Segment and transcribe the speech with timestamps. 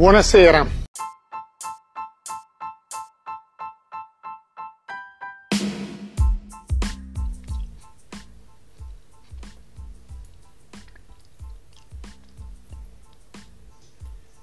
[0.00, 0.66] Buonasera.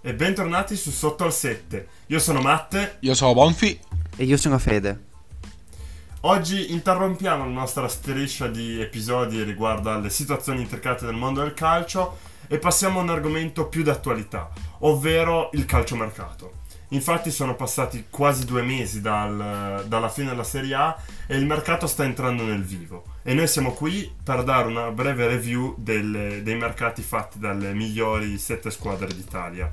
[0.01, 1.87] E bentornati su Sotto al 7.
[2.05, 2.97] Io sono Matte.
[2.99, 3.79] Io sono Bonfi.
[4.15, 5.05] E io sono Fede.
[6.21, 12.35] Oggi interrompiamo la nostra striscia di episodi riguardo alle situazioni intricate del mondo del calcio
[12.47, 16.53] e passiamo a un argomento più d'attualità, ovvero il calciomercato.
[16.91, 20.97] Infatti sono passati quasi due mesi dal- dalla fine della Serie A
[21.27, 23.03] e il mercato sta entrando nel vivo.
[23.23, 28.37] E noi siamo qui per dare una breve review delle- dei mercati fatti dalle migliori
[28.37, 29.69] sette squadre d'Italia.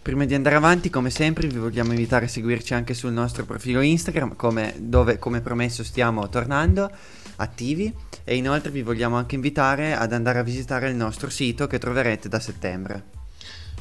[0.00, 3.82] Prima di andare avanti, come sempre, vi vogliamo invitare a seguirci anche sul nostro profilo
[3.82, 6.90] Instagram, come- dove come promesso stiamo tornando
[7.36, 7.92] attivi.
[8.28, 12.28] E inoltre vi vogliamo anche invitare ad andare a visitare il nostro sito che troverete
[12.28, 13.04] da settembre.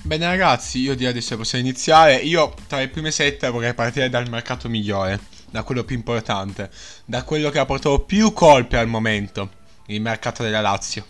[0.04, 2.16] Bene ragazzi, io direi adesso possiamo iniziare.
[2.16, 5.20] Io tra le prime sette vorrei partire dal mercato migliore,
[5.52, 6.70] da quello più importante,
[7.04, 9.50] da quello che ha portato più colpi al momento,
[9.88, 11.06] il mercato della Lazio.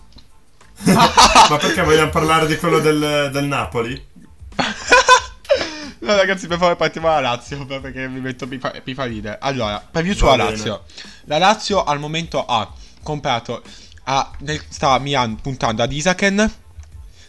[0.85, 4.03] Ma perché vogliamo parlare di quello del, del Napoli?
[5.99, 9.37] No ragazzi, per favore partiamo dalla Lazio, perché mi metto mi fa, mi fa ridere.
[9.41, 10.35] Allora, preview sulla.
[10.37, 10.85] Lazio.
[11.25, 12.71] La Lazio al momento ha
[13.07, 13.63] comprato,
[14.39, 16.51] nel, sta Milan puntando ad Isaken,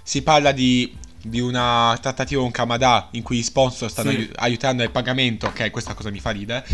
[0.03, 4.17] si parla di, di una trattativa con Kamada in cui gli sponsor stanno Sì.
[4.17, 6.65] aiu- aiutando nel pagamento, ok, questa cosa mi fa ridere.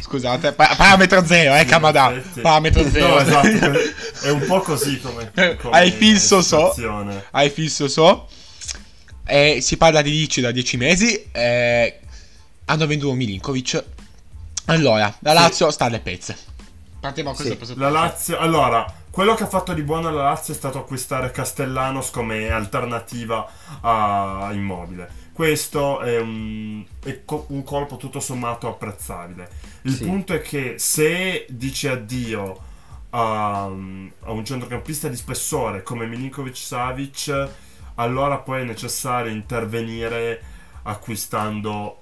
[0.00, 2.40] Scusate, pa- parametro zero, eh, Kamada, Sì, sì.
[2.40, 3.08] parametro zero.
[3.08, 3.72] No, esatto,
[4.26, 6.72] è un po' così come, come Hai fisso so.
[7.32, 8.28] Hai fisso so.
[9.24, 11.30] E si parla di Ricci da 10 mesi.
[11.32, 11.98] eh,
[12.66, 13.84] hanno venduto Milinkovic.
[14.66, 15.32] Allora, la.
[15.32, 16.36] Lazio sta alle pezze.
[17.02, 17.56] Partiamo questo Sì.
[17.58, 17.90] presupposto.
[17.92, 22.10] La Lazio, allora, quello che ha fatto di buono la Lazio è stato acquistare Castellanos
[22.10, 23.44] come alternativa
[23.80, 25.10] a Immobile.
[25.32, 29.50] Questo è un, è co- un colpo tutto sommato apprezzabile.
[29.82, 30.04] Il Sì.
[30.04, 32.60] punto è che se dici addio
[33.10, 37.48] a, a un centrocampista di spessore come Milinkovic Savic,
[37.96, 40.40] allora poi è necessario intervenire
[40.84, 41.98] acquistando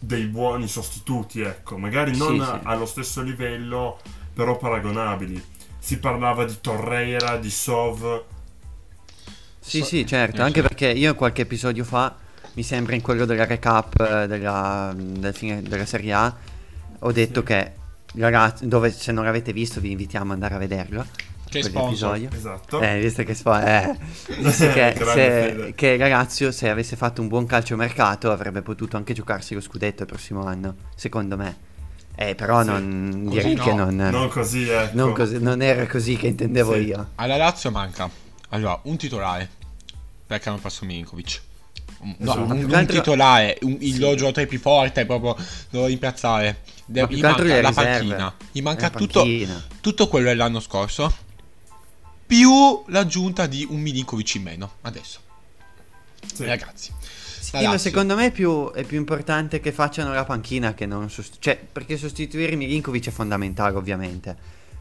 [0.00, 2.58] dei buoni sostituti, ecco, magari non Sì, sì.
[2.62, 3.98] allo stesso livello,
[4.38, 5.42] però paragonabili.
[5.80, 8.22] Si parlava di Torreira, di Sov.
[9.58, 10.66] Sì, So- sì, certo, eh, anche sì.
[10.68, 12.14] perché io qualche episodio fa,
[12.52, 16.36] mi sembra in quello della recap eh, della, del fine della Serie A,
[17.00, 17.46] ho detto Sì.
[17.46, 17.72] che
[18.12, 21.04] Lazio- dove se non l'avete visto vi invitiamo ad andare a vederlo.
[21.50, 22.28] Che sponsor.
[22.32, 22.80] Esatto.
[22.80, 23.96] Eh, visto che, spo- eh,
[24.38, 29.14] visto che, se- che la Lazio, se avesse fatto un buon calciomercato, avrebbe potuto anche
[29.14, 31.66] giocarsi lo scudetto il prossimo anno, secondo me.
[32.20, 32.66] Eh, però Sì.
[32.66, 33.62] non Così direi no.
[33.64, 34.96] che non, Non così, ecco.
[34.96, 36.80] non così- non era così che intendevo Sì.
[36.80, 37.10] io.
[37.14, 38.10] Alla Lazio manca.
[38.48, 39.48] Allora, un titolare.
[40.26, 41.40] Perché hanno perso Milinkovic.
[42.00, 42.52] Un- No, Esatto.
[42.52, 43.98] un, un titolare, un- il Sì.
[44.00, 45.36] loro giocatore più forte, proprio
[45.70, 46.62] lo rimpiazzare.
[46.86, 47.72] De- gli manca la riserve.
[47.98, 48.34] panchina.
[48.50, 49.64] Gli manca tutto, panchina.
[49.80, 51.14] tutto quello dell'anno scorso.
[52.26, 54.72] Più l'aggiunta di un Milinkovic in meno.
[54.82, 55.20] Adesso.
[56.34, 56.44] Sì.
[56.44, 56.92] Ragazzi.
[57.52, 57.78] Lazio.
[57.78, 61.56] secondo me è più, è più importante che facciano la panchina che non sost- cioè,
[61.56, 64.36] perché sostituire Milinkovic è fondamentale ovviamente.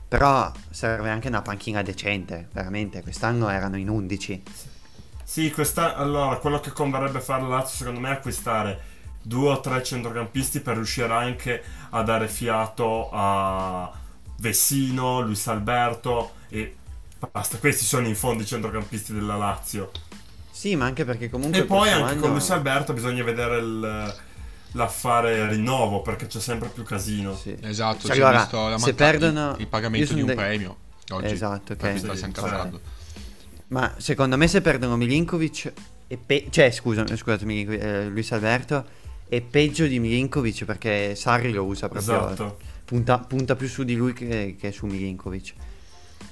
[0.07, 3.01] Però serve anche una panchina decente, veramente.
[3.01, 4.43] Quest'anno erano in 11.
[5.21, 9.59] Sì, questa, allora, quello che converrebbe fare la Lazio secondo me è acquistare due o
[9.59, 13.91] tre centrocampisti per riuscire anche a dare fiato a
[14.37, 16.77] Vessino, Luis Alberto e
[17.31, 17.57] basta.
[17.57, 19.91] Questi sono in fondo i centrocampisti della Lazio.
[20.57, 24.15] Sì, ma anche perché comunque E poi anche anno- con Luis Alberto bisogna vedere il-
[24.71, 27.35] l'affare rinnovo perché c'è sempre più casino.
[27.35, 27.55] Sì.
[27.61, 30.77] Esatto, Cioè, allora, visto la se perdono il, il pagamento di un de- premio.
[31.11, 31.25] Oggi.
[31.33, 31.99] Esatto, ok.
[31.99, 32.31] Sì, sì.
[33.67, 35.73] Ma secondo me se perdono Milinkovic
[36.07, 38.83] e pe- cioè scusa, scusatemi, eh, Luis Alberto
[39.29, 42.57] è peggio di Milinkovic perché Sarri lo usa proprio Esatto.
[42.83, 45.53] punta, punta più su di lui che, che su Milinkovic.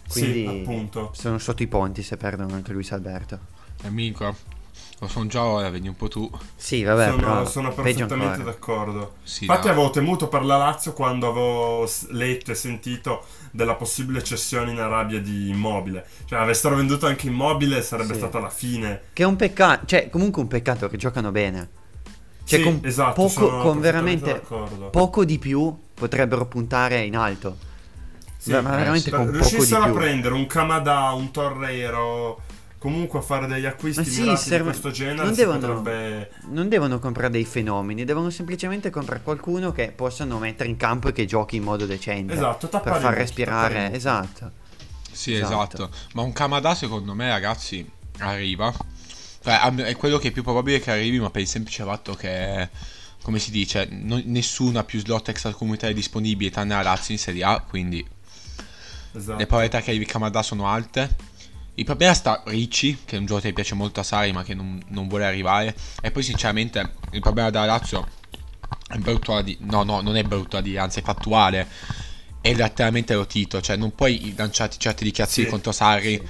[0.07, 1.11] Quindi Sì, appunto.
[1.13, 3.53] sono sotto i ponti se perdono anche Luis Alberto.
[3.89, 4.35] Minco,
[4.99, 6.29] lo sono già ora, vedi un po' tu.
[6.55, 9.15] Sì, vabbè, sono, però sono perfettamente d'accordo.
[9.23, 9.73] Sì, Infatti no.
[9.73, 15.19] avevo temuto per la Lazio quando avevo letto e sentito della possibile cessione in Arabia
[15.21, 16.05] di Immobile.
[16.25, 18.19] Cioè, avessero venduto anche Immobile sarebbe Sì.
[18.19, 19.01] stata la fine.
[19.13, 21.69] Che è un peccato, cioè comunque un peccato che giocano bene.
[22.43, 24.89] Cioè Sì, con esatto, poco, con veramente d'accordo.
[24.89, 27.57] poco di più potrebbero puntare in alto.
[28.37, 29.93] Sì, ma veramente eh, con poco di riuscissero a più.
[29.95, 32.41] prendere un Kamada, un Torreiro,
[32.85, 36.29] comunque a fare degli acquisti Ma sì, mirati serve- di questo genere, non devono- potrebbe...
[36.51, 41.11] Non devono comprare dei fenomeni, devono semplicemente comprare qualcuno che possano mettere in campo e
[41.11, 42.33] che giochi in modo decente.
[42.33, 44.51] Esatto, per tappare far respirare, esatto.
[45.11, 45.77] Sì, Esatto.
[45.77, 45.89] esatto.
[46.13, 47.89] Ma un Kamada secondo me, ragazzi,
[48.19, 48.71] arriva.
[49.43, 52.69] Cioè, è quello che è più probabile che arrivi, ma per il semplice fatto che,
[53.23, 57.43] come si dice, non, nessuno ha più slot extracomunitari disponibili tranne la Lazio in Serie
[57.45, 58.05] A, quindi
[59.13, 59.37] Esatto.
[59.39, 61.33] le probabilità che arrivi Kamada sono alte.
[61.77, 64.53] Il problema sta Ricci, che è un giocatore che piace molto a Sari, ma che
[64.53, 65.75] non, non vuole arrivare.
[66.01, 68.07] E poi, sinceramente, il problema della Lazio
[68.87, 69.57] è brutto da dire.
[69.61, 71.67] No, no, non è brutto da dire, anzi è fattuale.
[72.39, 76.21] È letteralmente rotito, cioè non puoi lanciarti certe dichiarazioni Sì, contro Sarri.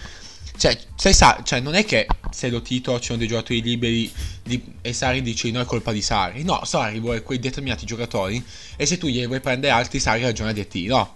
[0.58, 0.80] Cioè,
[1.14, 4.94] sa- cioè, non è che se lo Tito ci sono dei giocatori liberi di- e
[4.94, 6.44] Sarri dice no è colpa di Sarri.
[6.44, 8.44] No, Sarri vuole quei determinati giocatori
[8.78, 10.86] e se tu glieli vuoi prendere altri, Sarri ragiona di te.
[10.88, 11.16] No.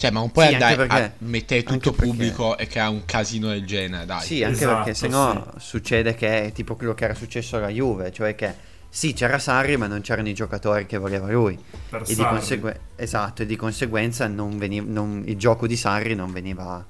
[0.00, 2.66] Cioè, ma non puoi Sì, anche andare perché- a mettere tutto anche perché- pubblico e
[2.66, 4.22] creare un casino del genere, dai.
[4.22, 8.10] Sì, anche Esatto, perché sennò succede che è tipo quello che era successo alla Juve,
[8.10, 8.54] cioè che
[8.88, 11.62] sì, c'era Sarri, ma non c'erano i giocatori che voleva lui.
[11.90, 16.14] Per E di, consegue- esatto, e di conseguenza non veni- non- il gioco di Sarri
[16.14, 16.82] non veniva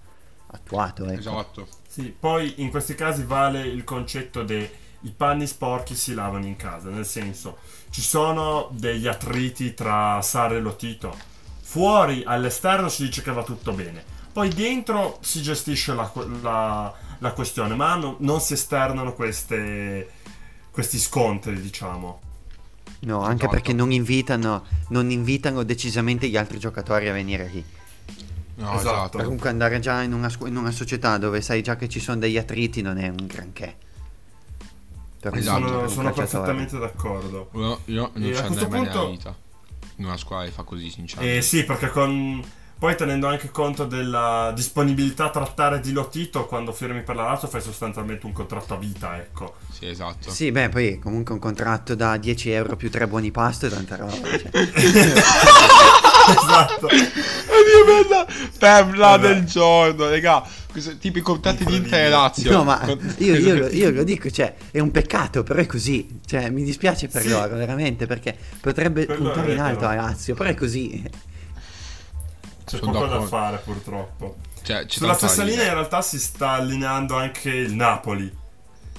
[0.52, 1.04] attuato.
[1.06, 1.18] Ecco.
[1.18, 1.68] Esatto.
[1.88, 4.70] Sì, poi in questi casi vale il concetto de
[5.00, 7.58] i panni sporchi si lavano in casa, nel senso
[7.90, 11.29] ci sono degli attriti tra Sarri e Lotito.
[11.70, 14.02] Fuori, all'esterno si dice che va tutto bene.
[14.32, 16.10] Poi dentro si gestisce la,
[16.42, 20.10] la- la questione, ma no- non si esternano queste,
[20.72, 22.20] questi scontri, diciamo.
[23.02, 23.50] No, anche Esatto.
[23.52, 27.64] perché non invitano, non invitano decisamente gli altri giocatori a venire lì.
[28.56, 28.78] No, Esatto.
[28.80, 29.18] esatto.
[29.18, 32.18] Comunque andare già in una, scu- in una società dove sai già che ci sono
[32.18, 33.76] degli attriti non è un granché.
[35.20, 35.68] Per Esatto.
[35.68, 37.48] Sono, sono perfettamente d'accordo.
[37.54, 39.36] Io, io non E ci a andrei questo mai nella punto- vita.
[40.00, 41.36] In una squadra che fa così, sinceramente.
[41.38, 42.42] Eh sì, perché con...
[42.78, 47.46] Poi tenendo anche conto della disponibilità a trattare di Lotito, quando firmi per la Lazio
[47.46, 49.56] fai sostanzialmente un contratto a vita, ecco.
[49.70, 50.30] Sì, esatto.
[50.30, 53.96] Sì, beh, poi comunque un contratto da 10 euro più 3 buoni pasto e tanta
[53.96, 54.14] roba.
[54.14, 54.48] cioè.
[56.30, 56.86] esatto.
[56.86, 58.26] Oddio, bella
[58.58, 59.28] perla Vabbè.
[59.28, 60.42] del giorno, raga.
[60.98, 62.50] Tipo i contatti di Inter e Lazio.
[62.52, 62.84] No, ma
[63.18, 66.20] io, io lo- io lo dico, cioè, è un peccato, però è così.
[66.24, 67.28] Cioè, mi dispiace per Sì.
[67.28, 70.00] loro, veramente, perché potrebbe Quello puntare in alto vero.
[70.00, 71.02] a Lazio, però è così.
[72.64, 74.36] C'è Sono poco da fare purtroppo.
[74.62, 78.38] Cioè, c'è Sulla stessa linea in realtà si sta allineando anche il Napoli.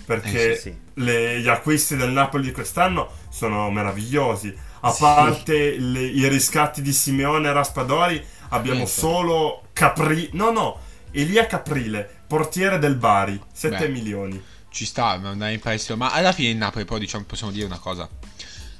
[0.06, 0.76] Perché Eh, sì, sì.
[0.96, 4.54] le- gli acquisti del Napoli di quest'anno sono meravigliosi.
[4.82, 5.00] A Sì.
[5.02, 8.92] parte le- i riscatti di Simeone e Raspadori, abbiamo Niente.
[9.00, 10.30] solo Capri...
[10.34, 10.80] No, no,
[11.12, 13.88] Elia Caprile, portiere del Bari, 7 Beh.
[13.90, 14.42] milioni.
[14.70, 15.98] Ci sta, ma non è in prestito.
[15.98, 18.08] Ma alla fine il Napoli, poi diciamo, possiamo dire una cosa.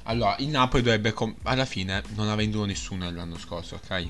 [0.04, 1.12] Allora, il Napoli dovrebbe.
[1.12, 4.08] com- alla fine non ha venduto nessuno l'anno scorso, ok?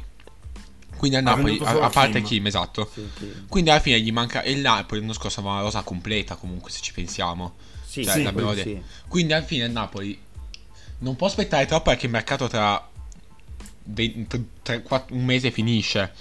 [0.96, 2.24] Quindi al Napoli, a, a parte Kim.
[2.28, 2.88] Kim, esatto.
[2.94, 3.32] Sì, sì.
[3.48, 4.42] Quindi alla fine gli manca.
[4.42, 7.54] E il Napoli l'anno scorso aveva una rosa completa, comunque, se ci pensiamo.
[7.84, 8.82] Sì, Cioè, sì, sì.
[9.08, 10.18] Quindi alla fine il Napoli
[10.98, 12.88] non può aspettare troppo perché il mercato tra.
[13.84, 14.26] ve-
[14.62, 16.12] tre- quattro- un mese finisce.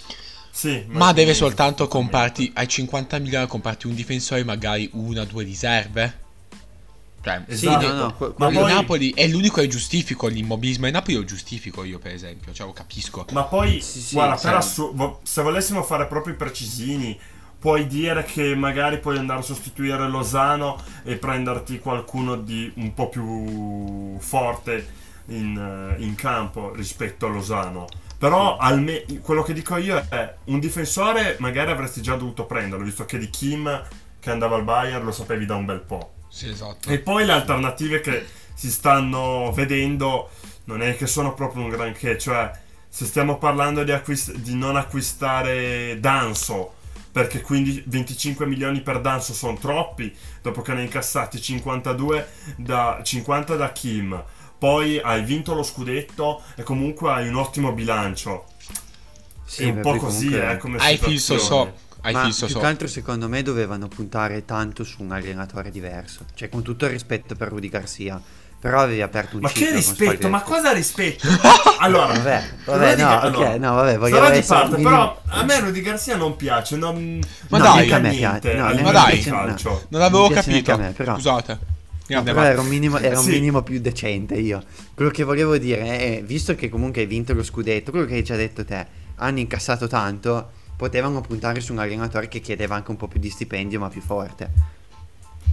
[0.51, 5.43] Sì, Ma deve sì, soltanto comprarti ai 50 milioni comprarti un difensore, magari una, due
[5.43, 6.19] riserve.
[7.23, 7.87] Cioè, Sì, Esatto.
[7.87, 10.87] no, no, que- Ma poi- Napoli è l'unico che giustifico l'immobilismo.
[10.87, 12.51] Il Napoli lo giustifico io, per esempio.
[12.51, 13.25] Cioè, lo capisco.
[13.31, 14.45] Ma poi, Sì, sì, guarda, sì.
[14.47, 17.17] per assu- se volessimo fare proprio i precisini,
[17.59, 23.07] puoi dire che magari puoi andare a sostituire Lozano e prenderti qualcuno di un po'
[23.09, 24.87] più forte
[25.27, 27.87] in, eh, in campo rispetto a Lozano.
[28.21, 33.03] Però alme- quello che dico io è un difensore magari avresti già dovuto prenderlo, visto
[33.03, 33.83] che di Kim
[34.19, 36.13] che andava al Bayern lo sapevi da un bel po'.
[36.29, 36.87] Sì, esatto.
[36.87, 38.23] E poi le alternative che
[38.53, 40.29] si stanno vedendo
[40.65, 42.51] non è che sono proprio un granché, cioè
[42.87, 46.75] se stiamo parlando di, acquist- di non acquistare Danso,
[47.11, 52.99] perché quindi 25 milioni per Danso sono troppi, dopo che ne hai incassati 52 da,
[53.01, 54.23] 50 da Kim,
[54.61, 58.45] poi hai vinto lo scudetto e comunque hai un ottimo bilancio.
[59.43, 61.73] Sì, è un po' così, comunque- eh, come Hai fisso so.
[62.01, 62.59] Hai Ma fisso più so.
[62.61, 66.25] che altro secondo me dovevano puntare tanto su un allenatore diverso.
[66.35, 68.21] Cioè, con tutto il rispetto per Rudy Garcia.
[68.59, 70.29] Però avevi aperto un Ma che rispetto?
[70.29, 71.27] Ma cosa rispetto?
[71.79, 75.43] allora, Vabbè, vabbè, no, Gar- ok, no, vabbè, voglio Sarò di parte, un però a
[75.43, 76.75] me Rudy Garcia non piace.
[76.77, 77.81] Non, Ma non dai.
[77.81, 79.37] dica a me niente piace, no, a neanche livello a me di piace, no.
[79.45, 79.85] calcio.
[79.87, 80.77] Non avevo capito.
[80.77, 81.15] me, però.
[81.15, 81.70] Scusate.
[82.15, 83.31] No, però era un minimo, era un Sì.
[83.31, 84.63] minimo più decente io.
[84.93, 88.23] Quello che volevo dire è, visto che comunque hai vinto lo scudetto, quello che hai
[88.23, 92.97] già detto te, hanno incassato tanto, potevano puntare su un allenatore che chiedeva anche un
[92.97, 94.51] po' più di stipendio ma più forte.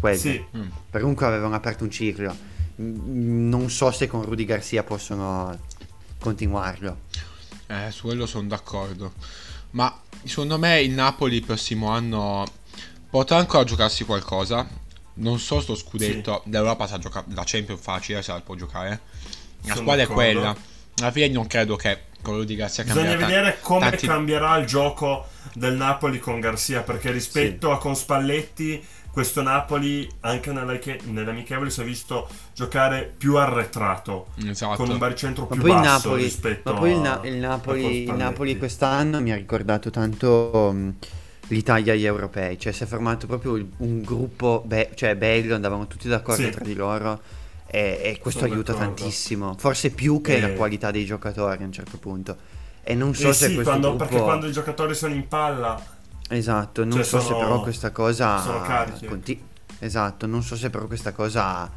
[0.00, 0.17] Quello.
[0.19, 0.67] Sì, Mm.
[0.91, 2.35] Per comunque avevano aperto un ciclo.
[2.81, 5.59] Mm, Non so se con Rudy Garcia possono
[6.21, 6.99] continuarlo.
[7.67, 9.12] Eh, su quello sono d'accordo.
[9.71, 12.45] Ma secondo me il Napoli il prossimo anno
[13.11, 14.67] potrà ancora giocarsi qualcosa.
[15.19, 16.43] Non so sto scudetto.
[16.47, 17.27] L'Europa sa giocare.
[17.35, 19.01] La Champions facile se la può giocare.
[19.63, 20.23] La Sono squadra è d'accordo.
[20.41, 20.57] quella.
[21.01, 24.57] Alla fine non credo che quello di Garcia bisogna cambierà ta- vedere come tanti- cambierà
[24.59, 26.83] il gioco del Napoli con Garcia.
[26.83, 33.37] Perché rispetto a con Spalletti questo Napoli anche nelle, nell'amichevole si è visto giocare più
[33.37, 34.77] arretrato Esatto.
[34.77, 38.03] con un baricentro Ma più poi basso Napoli, rispetto ma poi il, Na- il Napoli,
[38.05, 38.13] il.
[38.13, 40.89] Napoli quest'anno mi ha ricordato tanto mm,
[41.49, 46.09] l'Italia agli europei, cioè si è formato proprio un gruppo be- cioè bello, andavano tutti
[46.09, 46.50] d'accordo Sì.
[46.50, 47.21] tra di loro
[47.67, 48.95] e, e questo Sono aiuta d'accordo.
[48.95, 52.37] tantissimo, forse più che E- la qualità dei giocatori a un certo punto.
[52.83, 54.05] E non so Eh se sì, questo quando- gruppo...
[54.05, 55.97] perché quando i giocatori sono in palla
[56.31, 58.38] Esatto, non Cioè, so se sono- però questa cosa...
[58.43, 59.07] sono carichi.
[59.07, 59.43] conti-
[59.81, 61.71] Esatto, non so se però questa cosa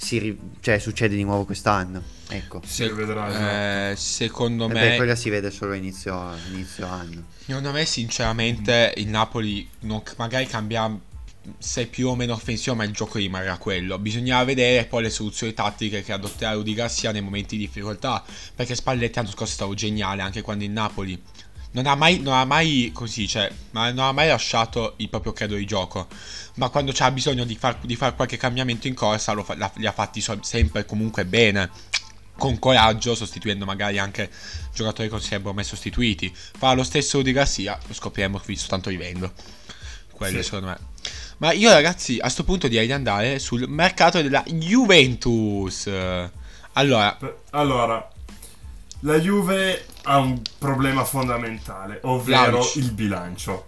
[0.00, 2.02] si ri- cioè, succede di nuovo quest'anno.
[2.28, 2.62] Ecco.
[2.64, 7.24] si vedrà eh, secondo E me beh, quella si vede solo inizio, inizio anno.
[7.44, 10.98] Secondo me, sinceramente, il Napoli non- magari cambia
[11.58, 13.98] se è più o meno offensivo, ma il gioco rimarrà quello.
[13.98, 18.24] Bisogna vedere poi le soluzioni tattiche che adotterà Rudy Garcia nei momenti di difficoltà.
[18.54, 21.20] Perché Spalletti l'anno scorso è stato geniale anche quando il Napoli
[21.72, 25.32] non ha mai, non ha mai così, cioè, ma non ha mai lasciato il proprio
[25.32, 26.08] credo di gioco.
[26.54, 29.70] Ma quando c'ha bisogno di fare di far qualche cambiamento in corsa, lo fa- la-
[29.76, 31.70] li ha fatti sempre comunque bene
[32.36, 34.30] con coraggio, sostituendo magari anche
[34.74, 36.34] giocatori che non sarebbero mai sostituiti.
[36.34, 39.32] Fa lo stesso di Garcia, lo scopriremo qui soltanto vivendo.
[40.10, 40.44] Quello Sì.
[40.44, 40.78] secondo me.
[41.38, 45.88] Ma io ragazzi, a sto punto direi di andare sul mercato della Juventus.
[46.72, 47.16] Allora,
[47.50, 48.10] Allora,
[49.00, 52.76] la Juve ha un problema fondamentale, ovvero Vlahovic.
[52.76, 53.66] il bilancio.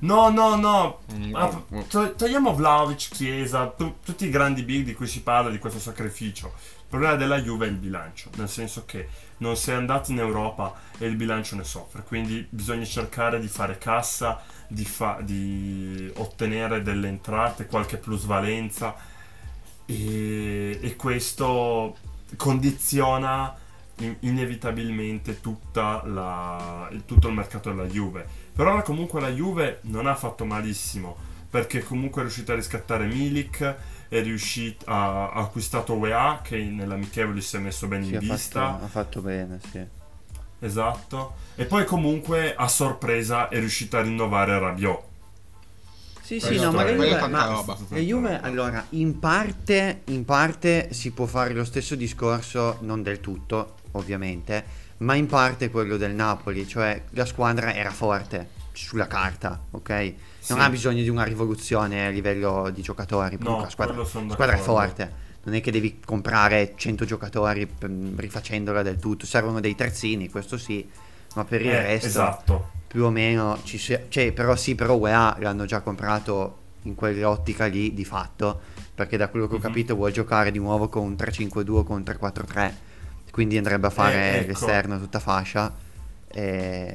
[0.00, 1.00] No, no, no.
[1.12, 1.80] Mm, Ah, mm.
[1.88, 5.78] to- togliamo Vlaovic, Chiesa, tu- tutti i grandi big di cui si parla di questo
[5.78, 6.54] sacrificio.
[6.56, 9.08] Il problema della Juve è il bilancio, nel senso che
[9.38, 13.78] non sei andato in Europa e il bilancio ne soffre, quindi bisogna cercare di fare
[13.78, 18.96] cassa, di, fa- di ottenere delle entrate, qualche plusvalenza
[19.86, 21.96] e, e questo
[22.36, 23.54] condiziona
[24.04, 28.26] in- inevitabilmente tutta la- il- tutto il mercato della Juve.
[28.52, 31.16] Per ora comunque la Juve non ha fatto malissimo
[31.48, 33.74] perché comunque è riuscita a riscattare Milik,
[34.08, 38.20] è riuscita ha, ha acquistato UEA che nell'amichevole si è messo bene Sì, in ha,
[38.20, 38.60] vista.
[38.72, 39.80] fatto, ha fatto bene, sì.
[40.62, 41.34] Esatto.
[41.54, 45.08] E poi comunque a sorpresa è riuscita a rinnovare Rabiot.
[46.22, 51.52] Sì, sì, no, ma Juve, ma Juve, allora, in parte, in parte si può fare
[51.54, 54.64] lo stesso discorso, non del tutto, ovviamente,
[54.98, 59.88] ma in parte quello del Napoli, cioè la squadra era forte sulla carta, ok?
[59.90, 60.52] Non Sì.
[60.64, 65.28] ha bisogno di una rivoluzione a livello di giocatori, No, la squadra, squadra è forte.
[65.42, 70.58] Non è che devi comprare 100 giocatori per- rifacendola del tutto, servono dei terzini, questo
[70.58, 70.86] sì,
[71.34, 72.70] ma per il Eh, resto esatto.
[72.86, 77.66] più o meno ci si- cioè però sì però UEA l'hanno già comprato in quell'ottica
[77.66, 78.60] lì di fatto
[78.94, 79.62] perché da quello che ho Mhm.
[79.62, 82.74] capito vuole giocare di nuovo con un 3-5-2 o con un 3-4-3
[83.30, 84.46] quindi andrebbe a fare Eh, ecco.
[84.48, 85.88] l'esterno tutta fascia
[86.32, 86.92] Ehm,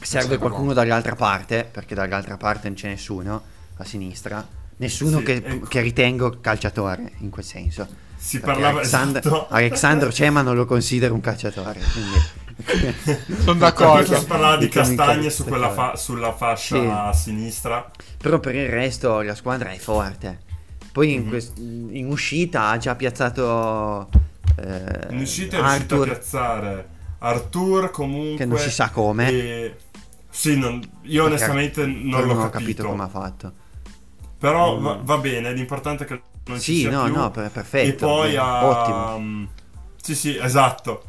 [0.00, 0.80] serve Sarebbe qualcuno buono.
[0.80, 3.42] dall'altra parte perché dall'altra parte non c'è nessuno
[3.76, 4.46] a sinistra
[4.78, 5.66] nessuno Sì, che, ecco.
[5.66, 7.86] che ritengo calciatore in quel senso
[8.16, 9.46] Si Perché parlava Alexander, esatto.
[9.54, 12.42] Alexander Cema non lo considero un calciatore quindi
[13.42, 14.18] sono d'accordo.
[14.18, 17.90] si parlava di castagne su fa- sulla fascia a sinistra.
[18.18, 20.38] Però per il resto la squadra è forte.
[20.92, 21.28] Poi in, Mhm.
[21.28, 24.08] quest- in uscita ha già piazzato
[24.56, 28.36] eh, In uscita è riuscito a Arthur, piazzare Artur comunque.
[28.36, 29.28] che non si sa come.
[29.30, 29.76] e-
[30.30, 32.58] Sì, non- io perché onestamente non non l'ho ho capito.
[32.58, 33.52] capito come ha fatto.
[34.38, 34.82] Però Mm.
[34.82, 37.14] va, va bene, l'importante è che non ci Sì, sia no, più.
[37.14, 37.88] no, per- perfetto.
[37.88, 38.66] E poi bene, ha...
[38.66, 39.48] Ottimo.
[40.02, 41.04] Sì, sì, esatto.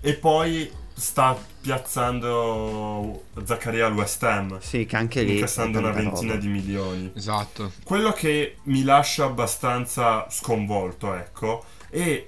[0.00, 4.58] E poi sta piazzando Zaccaria al West Ham.
[4.60, 5.34] Sì, che anche lì.
[5.34, 6.40] Incassando una ventina roba.
[6.42, 7.12] di milioni.
[7.14, 7.72] Esatto.
[7.84, 12.26] Quello che mi lascia abbastanza sconvolto, ecco, è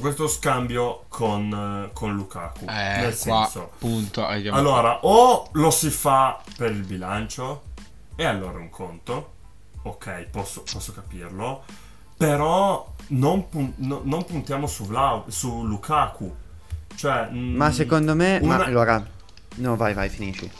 [0.00, 2.64] questo scambio con, con Lukaku.
[2.68, 4.26] Eh, nel qua, senso, punto.
[4.26, 7.62] allora, o lo si fa per il bilancio,
[8.16, 9.32] e allora è un conto,
[9.82, 11.64] ok, posso, posso capirlo,
[12.16, 16.34] però non, pun- no- non puntiamo su, Vlau- su Lukaku.
[16.94, 18.40] Cioè, mm, Ma secondo me.
[18.40, 19.06] Ma una- allora.
[19.56, 20.50] No, vai, vai, finisci.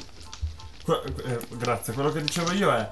[0.84, 2.88] Que- eh, grazie, quello che dicevo io è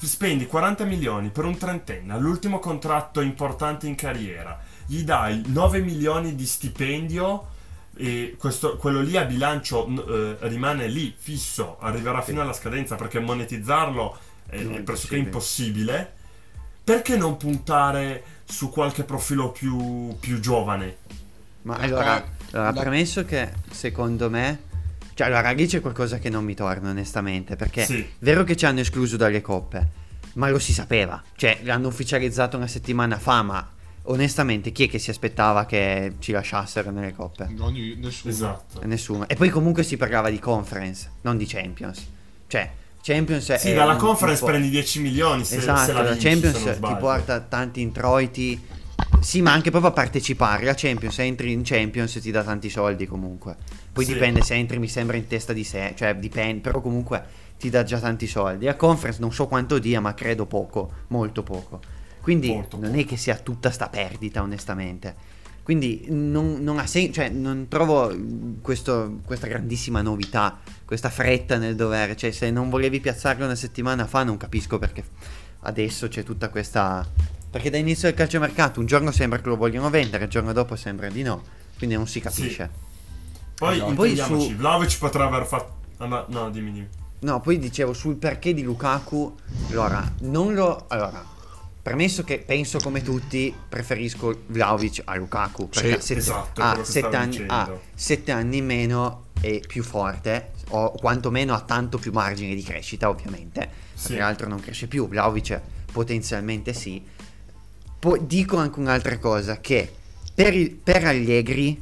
[0.00, 6.34] spendi 40 milioni per un trentenne all'ultimo contratto importante in carriera, gli dai 9 milioni
[6.34, 7.48] di stipendio
[7.96, 13.18] e questo- quello lì a bilancio eh, rimane lì fisso, arriverà fino alla scadenza perché
[13.20, 16.12] monetizzarlo è, è pressoché impossibile.
[16.84, 20.96] Perché non puntare su qualche profilo più, più giovane?
[21.62, 24.60] Ma allora, Eh, allora, premesso che secondo me.
[25.14, 27.56] Cioè, allora, lì c'è qualcosa che non mi torna, onestamente.
[27.56, 27.98] Perché Sì.
[28.02, 29.88] è vero che ci hanno escluso dalle coppe,
[30.34, 31.20] ma lo si sapeva.
[31.34, 33.68] Cioè, l'hanno ufficializzato una settimana fa, ma
[34.06, 37.46] onestamente, chi è che si aspettava che ci lasciassero nelle coppe?
[37.50, 38.32] Non io- nessuno.
[38.32, 38.80] Esatto.
[38.86, 39.28] Nessuno.
[39.28, 42.06] E poi comunque si parlava di conference, non di Champions.
[42.46, 42.70] Cioè,
[43.02, 46.10] Champions è Sì, dalla conference un po'- prendi 10 milioni se, esatto, se la la
[46.12, 48.60] vinci, Champions se ti porta tanti introiti.
[49.20, 50.64] Sì, ma anche proprio a partecipare.
[50.64, 53.56] La Champions, se entri in Champions ti dà tanti soldi comunque.
[53.92, 54.12] Poi Sì.
[54.12, 55.94] dipende se entri, mi sembra, in testa di sé.
[55.96, 57.24] Cioè, dipende, però comunque
[57.58, 58.68] ti dà già tanti soldi.
[58.68, 61.80] A conference non so quanto dia, ma credo poco, molto poco.
[62.26, 63.00] Quindi Molto non poco.
[63.02, 65.14] è che sia tutta sta perdita, onestamente.
[65.62, 71.56] Quindi non, non ha senso, cioè non trovo mm, questo- questa grandissima novità, questa fretta
[71.56, 72.16] nel dovere.
[72.16, 75.04] Cioè, se non volevi piazzarlo una settimana fa, non capisco perché
[75.60, 77.08] adesso c'è tutta questa.
[77.48, 80.74] Perché da inizio del calciomercato un giorno sembra che lo vogliono vendere, il giorno dopo
[80.74, 81.40] sembra di no.
[81.78, 82.68] Quindi non si capisce.
[83.54, 83.94] Poi Esatto.
[83.94, 85.72] Poi intendiamoci, su- Vlaovic potrà aver fatto...
[85.98, 86.88] ah, no, dimmi, dimmi.
[87.20, 89.32] No, poi dicevo sul perché di Lukaku.
[89.70, 90.86] Allora, non lo.
[90.88, 91.24] Allora,
[91.86, 95.68] premesso che penso come tutti, preferisco Vlaovic a Lukaku.
[95.68, 99.84] Perché Sì, ha sette, esatto, ha sette anni, ha sette anni in meno e più
[99.84, 100.50] forte.
[100.70, 103.68] O quantomeno ha tanto più margine di crescita, ovviamente.
[103.94, 104.08] Sì.
[104.08, 105.06] Perché l'altro non cresce più.
[105.06, 105.60] Vlaovic
[105.92, 107.00] potenzialmente sì.
[108.00, 109.88] Poi dico anche un'altra cosa: che
[110.34, 111.80] per, il- per Allegri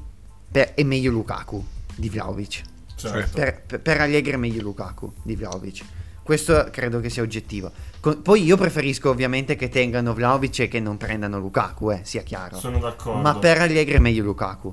[0.50, 1.64] per- è meglio Lukaku
[1.96, 2.60] di Vlaovic.
[2.94, 3.38] Certo.
[3.38, 5.82] Per- per Allegri è meglio Lukaku di Vlaovic.
[6.24, 7.70] Questo credo che sia oggettivo.
[8.00, 12.22] Co- poi io preferisco ovviamente che tengano Vlaovic e che non prendano Lukaku, eh, sia
[12.22, 12.58] chiaro.
[12.58, 13.20] Sono d'accordo.
[13.20, 14.72] Ma per Allegri è meglio Lukaku.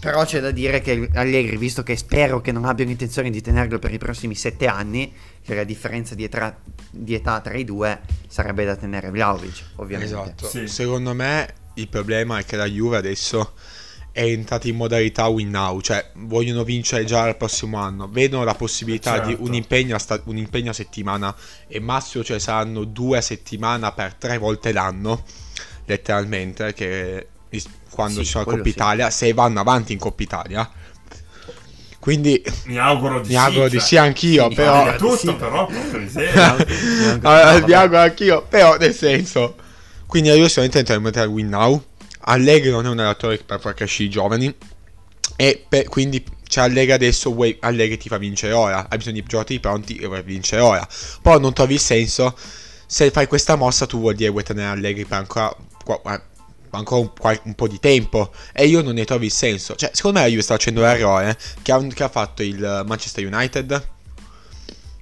[0.00, 3.78] Però c'è da dire che Allegri, visto che spero che non abbiano intenzione di tenerlo
[3.78, 6.58] per i prossimi sette anni, che la differenza di età,
[6.90, 10.12] di età tra i due sarebbe da tenere Vlaovic, ovviamente.
[10.12, 10.48] Esatto.
[10.48, 10.66] Sì.
[10.66, 13.52] Secondo me il problema è che la Juve adesso
[14.16, 18.54] è entrata in modalità win now, cioè vogliono vincere già il prossimo anno, vedono la
[18.54, 19.42] possibilità di Certo.
[19.44, 21.34] un impegno, a sta- un impegno a settimana
[21.68, 25.22] e massimo cioè saranno due a settimana per tre volte l'anno,
[25.84, 28.76] letteralmente, che is- quando Sì, ci sono quello Coppa sì.
[28.78, 30.70] Italia, se vanno avanti in Coppa Italia.
[31.98, 33.36] Quindi Mi auguro di mi sì.
[33.36, 34.96] auguro di cioè, sì anch'io, Sì, però...
[34.96, 35.34] tutto, Sì.
[35.34, 36.56] però, miseria.
[37.20, 39.56] Allora, mi auguro anch'io, però nel senso.
[40.06, 41.84] Quindi io sicuramente entrare in modalità win now.
[42.28, 44.54] Allegri non è un allenatore per far crescere i giovani.
[45.36, 48.86] E per- quindi c'è Allegri adesso, vuoi, Allegri ti fa vincere ora.
[48.88, 50.86] Hai bisogno di giocatori pronti e vuoi vincere ora.
[51.22, 52.36] Poi non trovi il senso.
[52.86, 55.54] Se fai questa mossa, tu vuol dire vuoi tenere Allegri per ancora,
[56.06, 56.20] eh,
[56.70, 58.32] ancora un, un po' di tempo.
[58.52, 59.74] E io non ne trovo il senso.
[59.76, 63.24] Cioè, secondo me la Juve sta facendo l'errore che ha, che ha fatto il Manchester
[63.26, 63.88] United.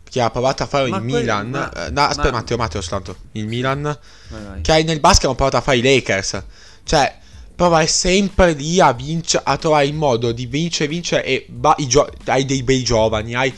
[0.09, 1.51] Che ha provato a fare Ma il quello- Milan.
[1.51, 3.17] ma- eh, no, aspetta, ma- Matteo, Matteo, soltanto.
[3.33, 3.83] Il Milan.
[3.83, 4.61] Vai, vai.
[4.63, 6.43] Che nel basket hanno provato a fare i Lakers.
[6.85, 7.19] Cioè,
[7.55, 12.11] provare sempre lì a vincere, a trovare il modo di vincere, vincere e ba- gio-
[12.27, 13.53] hai dei bei giovani, hai...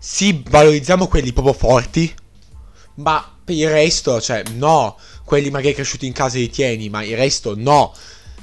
[0.00, 2.12] Sì, valorizziamo quelli proprio forti,
[2.96, 4.96] ma per il resto, cioè, no.
[5.24, 7.94] Quelli magari cresciuti in casa li tieni, ma il resto no.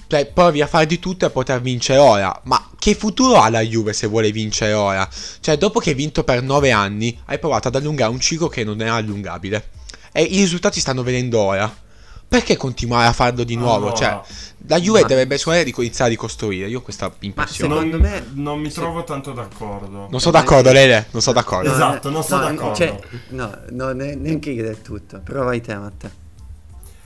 [0.08, 2.42] Cioè, provi a fare di tutto e poter vincere ora.
[2.46, 5.08] Ma che futuro ha la Juve se vuole vincere ora?
[5.40, 8.64] Cioè, dopo che hai vinto per 9 anni, hai provato ad allungare un ciclo che
[8.64, 9.70] non è allungabile.
[10.12, 11.84] E i risultati stanno venendo ora.
[12.28, 13.88] Perché continuare a farlo di nuovo?
[13.92, 14.22] Allora, cioè,
[14.68, 16.68] la Juve ma- dovrebbe sicuramente rico- iniziare a ricostruire.
[16.68, 17.74] Io ho questa impressione.
[17.74, 20.08] non, secondo me- non mi se- trovo tanto d'accordo.
[20.10, 21.08] Non sono d'accordo, Lele.
[21.12, 21.70] Non sono d'accordo.
[21.70, 21.76] No.
[21.76, 22.76] Esatto, non sono no, d'accordo.
[22.76, 25.20] cioè, no, no, ne- neanche io del tutto.
[25.20, 26.24] Però vai te, Matte.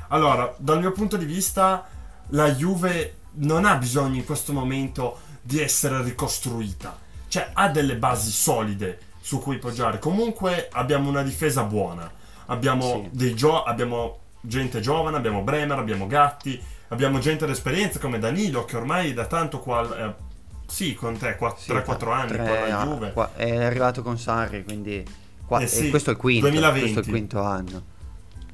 [0.09, 1.87] Allora, dal mio punto di vista,
[2.29, 6.97] la Juve non ha bisogno in questo momento di essere ricostruita.
[7.27, 9.99] Cioè, ha delle basi solide su cui poggiare.
[9.99, 12.09] Comunque abbiamo una difesa buona.
[12.47, 13.09] Abbiamo Sì.
[13.11, 18.77] dei gio- abbiamo gente giovane, abbiamo Bremer, abbiamo Gatti, abbiamo gente d'esperienza come Danilo che
[18.77, 20.27] ormai da tanto qual eh,
[20.67, 23.11] sì, con te, Sì, 3-4 anni tre- alla Juve.
[23.13, 25.03] qua- è arrivato con Sarri, quindi
[25.45, 26.47] qua- Eh e sì, questo è il quinto.
[26.49, 26.79] 2020.
[26.81, 27.83] Questo è il quinto anno.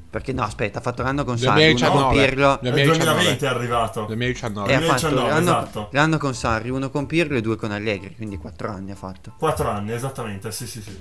[0.09, 2.03] Perché no, aspetta, ha fatto l'anno con Sarri, uno 2019.
[2.03, 2.47] con Pirlo.
[2.61, 3.03] Nel 2019.
[3.15, 4.05] 2020 è arrivato.
[4.05, 4.71] 2019.
[4.71, 5.87] E ha fatto 2019, l'anno, esatto.
[5.91, 9.33] l'anno con Sarri, uno con Pirlo e due con Allegri, quindi quattro anni ha fatto.
[9.37, 10.97] 4 anni, esattamente, sì, sì, sì.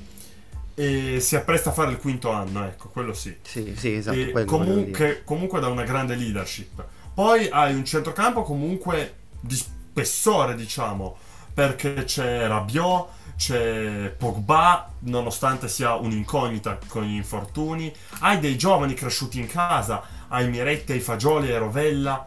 [0.77, 3.37] E si appresta a fare il quinto anno, ecco, quello sì.
[3.43, 4.17] Sì, sì, esatto.
[4.17, 6.85] E comunque, comunque da una grande leadership.
[7.15, 11.17] Poi hai un centrocampo comunque di spessore, diciamo,
[11.55, 13.07] perché c'è Rabiot,
[13.37, 17.95] c'è Pogba, nonostante sia un'incognita con gli infortuni.
[18.21, 22.27] Hai dei giovani cresciuti in casa, hai Miretti, hai Fagioli, hai Rovella.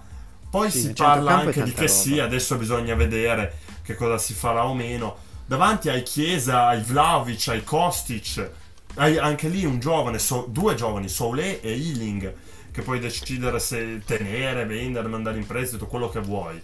[0.49, 1.91] Poi Sì, si parla anche di che roba.
[1.91, 5.25] sì, adesso bisogna vedere che cosa si farà o meno.
[5.47, 8.51] Davanti hai Chiesa, hai Vlaovic, hai Kostic,
[8.95, 12.33] hai anche lì un giovane, so- due giovani, Soule e Ealing,
[12.71, 16.61] che puoi decidere se tenere, vendere, mandare in prestito, quello che vuoi.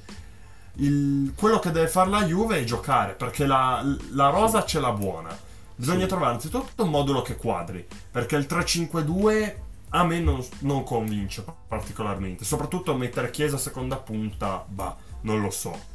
[0.75, 4.91] Il- quello che deve fare la Juve è giocare, perché la, la rosa ce l'ha
[4.91, 5.35] buona.
[5.75, 6.07] Bisogna Sì.
[6.07, 9.55] trovare anzitutto un modulo che quadri, perché il 3-5-2
[9.95, 12.43] a me non, non convince particolarmente.
[12.43, 15.91] Soprattutto mettere Chiesa a seconda punta, bah, non lo so.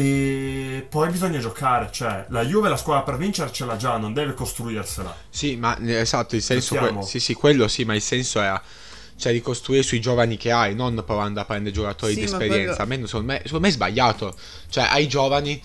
[0.00, 4.12] E poi bisogna giocare, cioè la Juve la squadra per vincere ce l'ha già, non
[4.12, 5.12] deve costruirsela.
[5.28, 8.62] Sì, ma eh, esatto, il senso que- sì, sì, quello sì, ma il senso era
[9.16, 12.76] cioè di costruire sui giovani che hai, non provando a prendere giocatori Sì, di esperienza.
[12.76, 14.34] quello- A me, secondo, me, secondo me è sbagliato.
[14.68, 15.60] Cioè, hai giovani,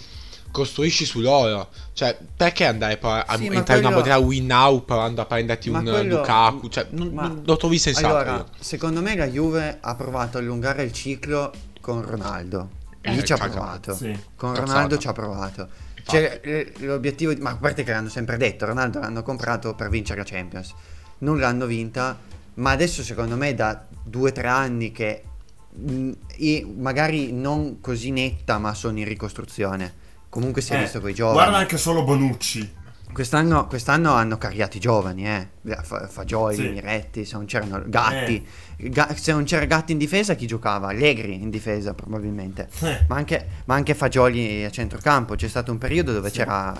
[0.50, 1.70] costruisci su loro.
[1.94, 5.26] Cioè, perché andare poi a Sì, entrare in una quello- modella win now provando a
[5.26, 6.70] prenderti Ma un quello- Lukaku?
[6.70, 8.08] Cioè, non, ma- non- lo trovi sensato.
[8.08, 8.46] Allora, io.
[8.60, 12.82] secondo me la Juve ha provato a allungare il ciclo con Ronaldo.
[13.04, 13.58] Lì Eh, ci ha cagata.
[13.60, 13.94] provato.
[13.96, 14.18] Sì.
[14.36, 14.72] Con Cazzata.
[14.72, 15.68] Ronaldo ci ha provato.
[16.06, 17.42] Cioè, l'obiettivo di...
[17.42, 20.74] Ma a parte che l'hanno sempre detto, Ronaldo l'hanno comprato per vincere la Champions.
[21.20, 22.18] Non l'hanno vinta,
[22.56, 25.24] ma adesso secondo me da due o tre anni che...
[25.72, 29.94] mh, e magari non così netta, ma sono in ricostruzione.
[30.30, 31.38] Comunque si è Eh, visto con i giovani.
[31.38, 32.74] Guarda anche solo Bonucci.
[33.14, 35.48] Quest'anno, quest'anno hanno carriato i giovani, eh.
[35.84, 36.68] Fa- Fagioli, Sì.
[36.70, 38.46] Miretti, se non c'erano Gatti.
[38.78, 40.88] Ga- se non c'era Gatti in difesa, chi giocava?
[40.90, 42.68] Allegri in difesa, probabilmente.
[42.82, 45.36] Eh, Ma anche, ma anche Fagioli a centrocampo.
[45.36, 46.74] C'è stato un periodo dove c'era.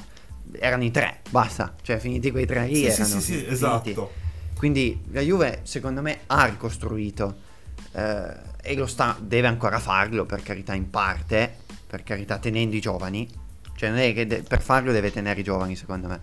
[0.60, 1.76] Erano i tre, basta.
[1.82, 2.76] Cioè, finiti quei tre lì.
[2.76, 3.52] sì, sì, erano sì, sì, finiti.
[3.54, 4.12] esatto.
[4.58, 7.36] Quindi la Juve, secondo me, ha ricostruito.
[7.94, 11.58] eh, e lo sta, deve ancora farlo, per carità, in parte.
[11.86, 13.30] Per carità, tenendo i giovani.
[13.76, 16.20] Cioè, non è che de- per farlo deve tenere i giovani, secondo me.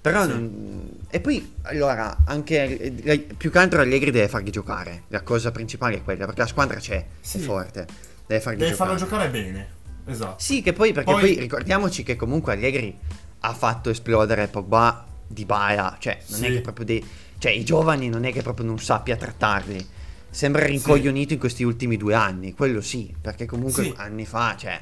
[0.00, 0.28] Però Sì.
[0.28, 5.02] non- E poi, allora, anche eh, la- più che altro Allegri deve farli giocare.
[5.08, 7.38] La cosa principale è quella, perché la squadra c'è, Sì.
[7.38, 7.86] è forte.
[8.26, 8.90] Deve farli Deve giocare.
[8.90, 9.68] farlo giocare bene.
[10.06, 10.36] Esatto.
[10.38, 11.38] Sì, che poi, perché Poi- poi...
[11.40, 12.96] ricordiamoci che comunque Allegri
[13.40, 16.52] ha fatto esplodere Pogba di Baia, cioè non è Sì.
[16.54, 17.06] che proprio dei...
[17.38, 19.86] Cioè i giovani non è che proprio non sappia trattarli.
[20.30, 24.78] Sembra rincoglionito in questi ultimi due anni, quello sì, perché comunque anni fa, cioè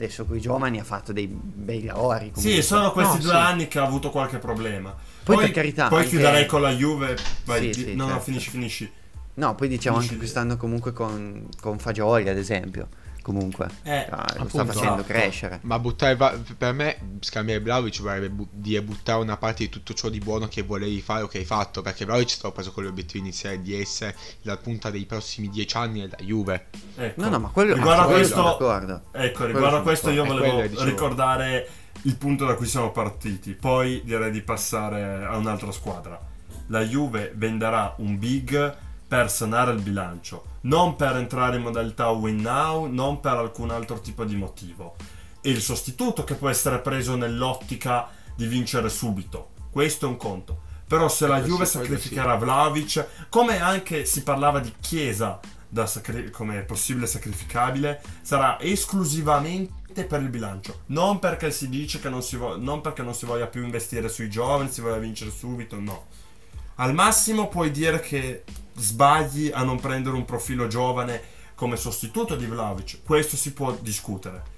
[0.00, 2.32] adesso con i giovani ha fatto dei bei lavori.
[2.36, 3.36] Sì, sono questi No, due sì.
[3.36, 4.94] anni che ha avuto qualche problema.
[5.24, 7.16] Poi, per carità, Poi anche- chiuderei con la Juve.
[7.44, 8.24] Vai, Sì, di- sì, no, no, certo.
[8.24, 8.92] finisci, finisci.
[9.34, 12.88] No, poi diciamo Finisci anche quest'anno comunque con, con Fagioli, ad esempio.
[13.28, 14.48] Comunque, Eh, Ah, lo appunto.
[14.48, 15.02] sta facendo Esatto.
[15.04, 15.58] crescere.
[15.64, 19.92] Ma buttare va- per me scambiare Vlaovic vorrebbe bu- dire buttare una parte di tutto
[19.92, 21.82] ciò di buono che volevi fare o che hai fatto.
[21.82, 25.76] Perché Vlaovic è stato preso con l'obiettivo iniziale di essere la punta dei prossimi dieci
[25.76, 26.66] anni della Juve.
[26.96, 27.20] Ecco.
[27.20, 28.48] No, no, ma quello Riguardo a quello questo,
[29.12, 30.84] ecco, Quello riguardo a questo io quello volevo dicevo.
[30.84, 31.68] ricordare
[32.02, 33.52] il punto da cui siamo partiti.
[33.52, 36.18] Poi direi di passare a un'altra squadra.
[36.68, 38.76] La Juve venderà un big
[39.08, 44.00] per sanare il bilancio, non per entrare in modalità win now, non per alcun altro
[44.00, 44.96] tipo di motivo.
[45.40, 49.52] E il sostituto che può essere preso nell'ottica di vincere subito.
[49.70, 50.60] Questo è un conto.
[50.86, 56.30] Però se la Quello Juve sacrificherà Vlaovic, come anche si parlava di Chiesa da sacri-
[56.30, 60.80] come possibile sacrificabile, sarà esclusivamente per il bilancio.
[60.86, 64.08] Non perché si dice che non si, vo- non perché non si voglia più investire
[64.08, 66.06] sui giovani, si voglia vincere subito, no.
[66.80, 68.44] Al massimo puoi dire che
[68.76, 71.20] sbagli a non prendere un profilo giovane
[71.56, 72.98] come sostituto di Vlaovic.
[73.04, 74.56] Questo si può discutere.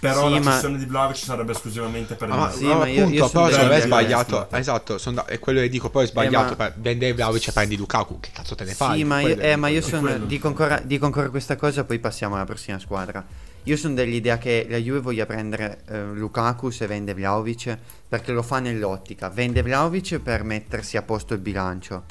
[0.00, 2.58] Però Sì, la ma- di Vlaovic sarebbe esclusivamente per il Ah, ma, bilancio.
[2.58, 4.48] Sì, ma io- appunto, io sono però secondo me è sbagliato.
[4.50, 5.90] Esatto, sono da- è quello che dico.
[5.90, 6.48] Poi è sbagliato.
[6.50, 8.18] ma- per vendere Vlaovic e prendi Lukaku.
[8.18, 8.98] Che cazzo te ne fai?
[8.98, 12.34] Sì, ma io, eh, ma io sono, dico, ancora, dico ancora questa cosa, poi passiamo
[12.34, 13.24] alla prossima squadra.
[13.64, 17.76] Io sono dell'idea che la Juve voglia prendere eh, Lukaku se vende Vlaovic,
[18.08, 19.28] perché lo fa nell'ottica.
[19.28, 22.04] Vende Vlaovic per mettersi a posto il bilancio.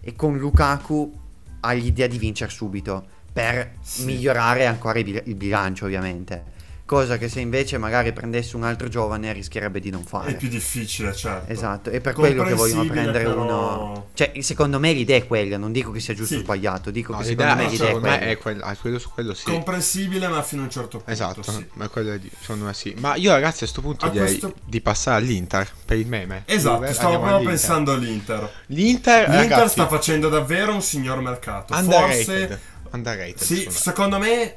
[0.00, 1.18] E con Lukaku
[1.60, 4.04] ha l'idea di vincere subito, per Sì.
[4.04, 6.58] migliorare ancora il, bil- il bilancio, ovviamente.
[6.90, 10.32] Cosa che se invece magari prendesse un altro giovane rischierebbe di non fare.
[10.32, 11.48] È più difficile, certo.
[11.52, 14.06] Esatto, è per quello che vogliono prendere però- uno.
[14.12, 16.42] Cioè, secondo me l'idea è quella, non dico che sia giusto o Sì.
[16.42, 18.30] sbagliato, dico No, che l'idea secondo me l'idea è secondo quella.
[18.32, 18.64] è quella.
[18.66, 19.44] ah, quello su quello sì.
[19.44, 21.12] Comprensibile, ma fino a un certo punto.
[21.12, 21.64] Esatto, sì.
[21.74, 22.92] ma quello di- secondo me sì.
[22.98, 26.42] Ma io ragazzi a questo punto A direi questo- di passare all'Inter per il meme.
[26.46, 27.54] Esatto, Dove stavo proprio all'Inter.
[27.54, 28.52] pensando all'Inter.
[28.66, 31.72] L'Inter, L'Inter ragazzi, sta facendo davvero un signor mercato.
[31.72, 32.24] underrated.
[32.26, 33.38] Forse, Underrated.
[33.38, 33.78] sì, secondo me.
[33.78, 34.54] secondo me,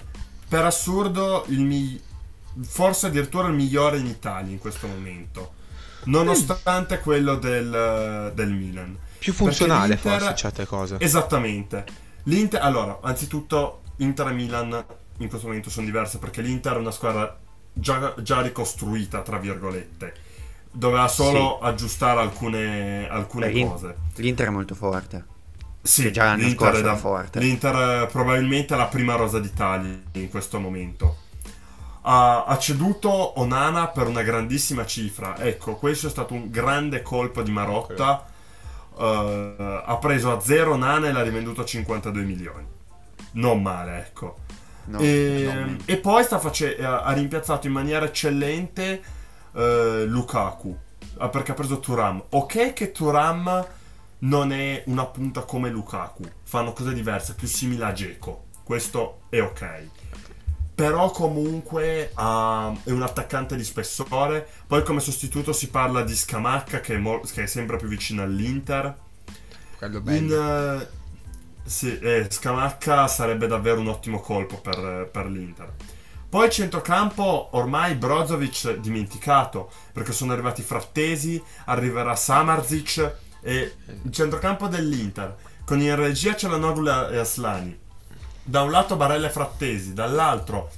[0.50, 2.02] per assurdo, il mi-
[2.62, 5.54] forse addirittura il migliore in Italia in questo momento.
[6.06, 8.98] Nonostante quello del, del Milan.
[9.18, 10.98] Più funzionale forse certe cose.
[11.00, 11.86] Esattamente.
[12.24, 14.86] L'Inter, allora, anzitutto, Inter e Milan
[15.18, 17.38] in questo momento sono diverse perché l'Inter è una squadra
[17.72, 20.14] già, già ricostruita, tra virgolette.
[20.72, 23.96] Doveva solo aggiustare alcune, alcune Beh, cose.
[24.16, 25.26] L'Inter è molto forte.
[25.82, 27.40] Sì, già l'anno l'Inter scorso è era forte.
[27.40, 31.18] L'Inter è probabilmente la prima rosa d'Italia in questo momento.
[32.04, 35.38] Ha, ha ceduto Onana per una grandissima cifra.
[35.38, 38.26] Ecco, questo è stato un grande colpo di Marotta.
[38.98, 42.68] Eh, ha preso a zero Onana e l'ha rivenduto a 52 milioni.
[43.34, 44.38] Non male, ecco.
[44.86, 49.02] No, e, no, e poi sta face- ha ha rimpiazzato in maniera eccellente
[49.54, 50.78] eh, Lukaku
[51.18, 52.24] ah, perché ha preso Turam.
[52.30, 53.66] Ok che Turam
[54.20, 58.46] non è una punta come Lukaku, fanno cose diverse, più simile a Geco.
[58.64, 59.84] Questo è ok.
[60.76, 64.48] Però comunque ha- è un attaccante di spessore.
[64.68, 68.24] Poi come sostituto si parla di Scamacca che è, mo- che è sempre più vicino
[68.24, 68.98] all'Inter.
[69.76, 70.32] Quello In, bello.
[70.32, 70.88] eh,
[71.64, 75.74] sì, eh, Scamacca sarebbe davvero un ottimo colpo per, per l'Inter.
[76.30, 85.38] Poi centrocampo ormai Brozovic dimenticato perché sono arrivati Frattesi, arriverà Samarzic e il centrocampo dell'Inter
[85.64, 87.80] con in regia c'è la Nogula e Aslani.
[88.44, 90.70] Da un lato Barella e Frattesi, dall'altro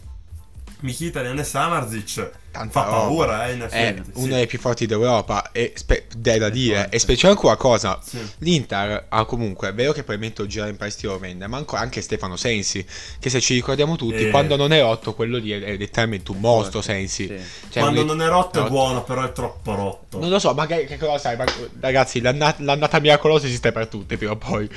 [0.82, 2.30] Mkhitaryan e Samarzic.
[2.51, 2.97] Tanta Fa roba.
[2.99, 4.12] paura, eh, in È effetti.
[4.13, 4.32] uno sì.
[4.32, 6.75] dei più forti d'Europa e spe- è da È dire.
[6.82, 6.95] forte.
[6.95, 7.99] E specialmente una cosa.
[8.01, 8.17] Sì.
[8.39, 12.01] L'Inter ha comunque, è vero che probabilmente gira in prestito lo vende, ma anche- anche
[12.01, 12.86] Stefano Sensi,
[13.19, 14.30] che se ci ricordiamo tutti, Eh.
[14.30, 17.25] quando non è rotto, quello lì è, è letteralmente un mostro Sensi.
[17.28, 17.36] sì.
[17.71, 20.19] Cioè, Quando un- non è rotto è buono, però è troppo rotto.
[20.19, 21.36] Non lo so, ma che, che cosa sai?
[21.36, 21.45] ma-
[21.82, 24.69] ragazzi, l'anna- l'annata miracolosa esiste per tutti, prima o poi.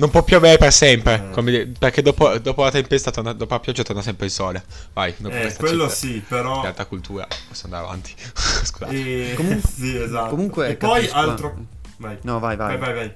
[0.00, 1.14] Non può piovere per sempre.
[1.28, 1.30] Eh.
[1.30, 4.64] come perché dopo, dopo la tempesta, torna- dopo la pioggia, torna sempre il sole.
[4.94, 6.60] Vai, dopo Eh, quello città sì, però...
[6.62, 8.14] di alta cultura, posso andare avanti.
[8.64, 8.94] Scusate.
[8.94, 9.34] E...
[9.36, 10.30] Comunque- sì, esatto.
[10.30, 11.56] comunque e poi capisco- altro...
[11.98, 12.16] Vai.
[12.22, 12.78] No, vai, vai.
[12.78, 13.12] vai, vai, vai.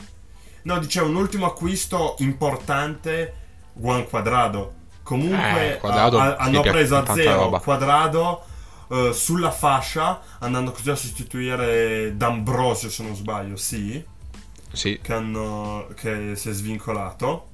[0.65, 3.35] No, dicevo, un ultimo acquisto importante,
[3.73, 4.73] Juan Quadrado.
[5.03, 7.59] Comunque Eh, Cuadrado, ha- sì, hanno preso a zero roba.
[7.61, 8.43] Quadrado
[8.91, 14.03] eh, sulla fascia, andando così a sostituire D'Ambrosio, se non sbaglio, sì,
[14.75, 17.49] Sì, che, hanno, che si è svincolato.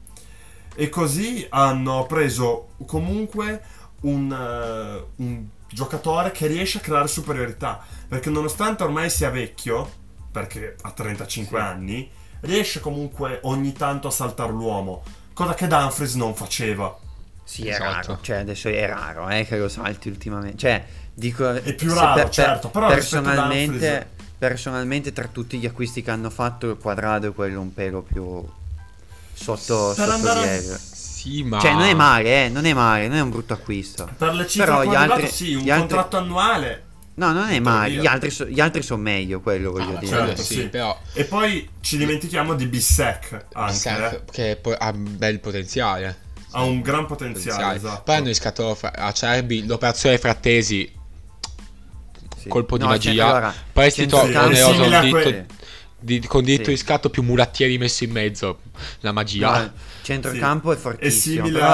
[0.75, 3.63] E così hanno preso comunque
[4.03, 7.81] un, eh, un giocatore che riesce a creare superiorità.
[8.09, 9.91] Perché nonostante ormai sia vecchio,
[10.31, 11.65] perché ha 35 Sì.
[11.65, 15.03] anni, riesce comunque ogni tanto a saltare l'uomo.
[15.33, 16.97] Cosa che Dumfries non faceva.
[17.45, 17.85] Sì, è Esatto.
[18.13, 18.19] raro.
[18.23, 20.57] Cioè, adesso è raro, eh, che lo salti ultimamente.
[20.57, 21.51] Cioè, dico...
[21.53, 26.31] È più raro, certo, però rispetto a personalmente, personalmente, tra tutti gli acquisti che hanno
[26.31, 28.43] fatto, il quadrado è quello un pelo più
[29.35, 30.79] sotto, Per sotto andare- livello.
[30.93, 31.61] sì, ma.
[31.61, 34.09] Cioè, non è male, eh, non è male, non è un brutto acquisto.
[34.17, 36.85] Per le cifre Però gli altri- sì, un gli altri- contratto annuale.
[37.15, 37.91] No, non è male.
[37.97, 40.07] Gli altri, so- gli altri sono meglio, quello voglio Ah, dire.
[40.07, 40.69] certo, sì, sì.
[40.69, 40.99] però.
[41.13, 43.75] E poi ci dimentichiamo di Bissek anche.
[43.75, 44.23] Seth, eh.
[44.31, 46.29] che poi ha un bel potenziale.
[46.53, 48.03] Ha un gran potenziale, esatto.
[48.05, 50.91] Poi hanno riscattato fra- Acerbi l'operazione Frattesi,
[52.43, 52.49] Sì.
[52.49, 53.13] colpo di No, magia.
[53.13, 55.47] cioè, allora, prestito centrocampo- oneroso que-
[56.03, 56.71] di- con diritto Sì.
[56.71, 58.61] di scatto più mulattieri messo in mezzo.
[59.01, 59.61] La magia.
[59.61, 59.73] No,
[60.03, 61.45] centrocampo è È fortissimo.
[61.45, 61.73] simile però-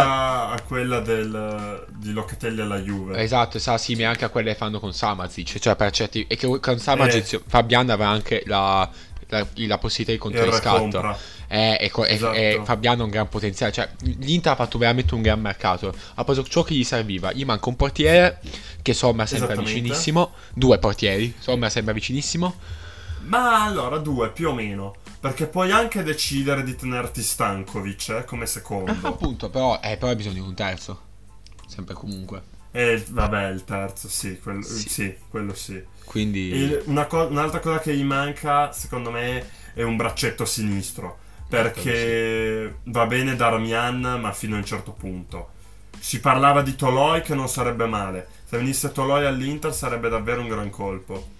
[0.50, 3.20] a, quella del, di Locatelli alla Juve.
[3.22, 5.59] Esatto, sa simile anche a quelle che fanno con Samazic.
[5.61, 6.24] Cioè, per certi.
[6.29, 7.40] E che con Samazic Eh.
[7.46, 8.88] Fabian aveva anche la,
[9.29, 11.16] la, la possibilità di E
[11.48, 12.35] Eh, co- e- Esatto.
[12.35, 13.72] e Fabiano ha un gran potenziale.
[13.72, 15.94] Cioè, l'Inter ha fatto veramente un gran mercato.
[16.14, 17.32] Ha preso ciò che gli serviva.
[17.32, 18.40] Gli manca un portiere.
[18.82, 20.32] Che Sommer sembra vicinissimo.
[20.54, 21.35] Due portieri.
[21.38, 22.54] Sommer sembra vicinissimo.
[23.22, 24.94] Ma allora due più o meno.
[25.18, 28.94] Perché puoi anche decidere di tenerti Stankovic eh, come secondo.
[29.02, 31.00] Appunto, però, eh, però hai bisogno di un terzo.
[31.66, 32.42] Sempre comunque.
[32.70, 34.88] E vabbè, il terzo, sì, quello Sì.
[34.88, 35.82] sì, quello sì.
[36.04, 36.52] Quindi.
[36.52, 41.18] E una co- un'altra cosa che gli manca, secondo me, è un braccetto sinistro.
[41.48, 45.50] Perché va bene Darmian, ma fino a un certo punto.
[45.98, 48.26] Si parlava di Toloi che non sarebbe male.
[48.44, 51.30] Se venisse Toloi all'Inter sarebbe davvero un gran colpo.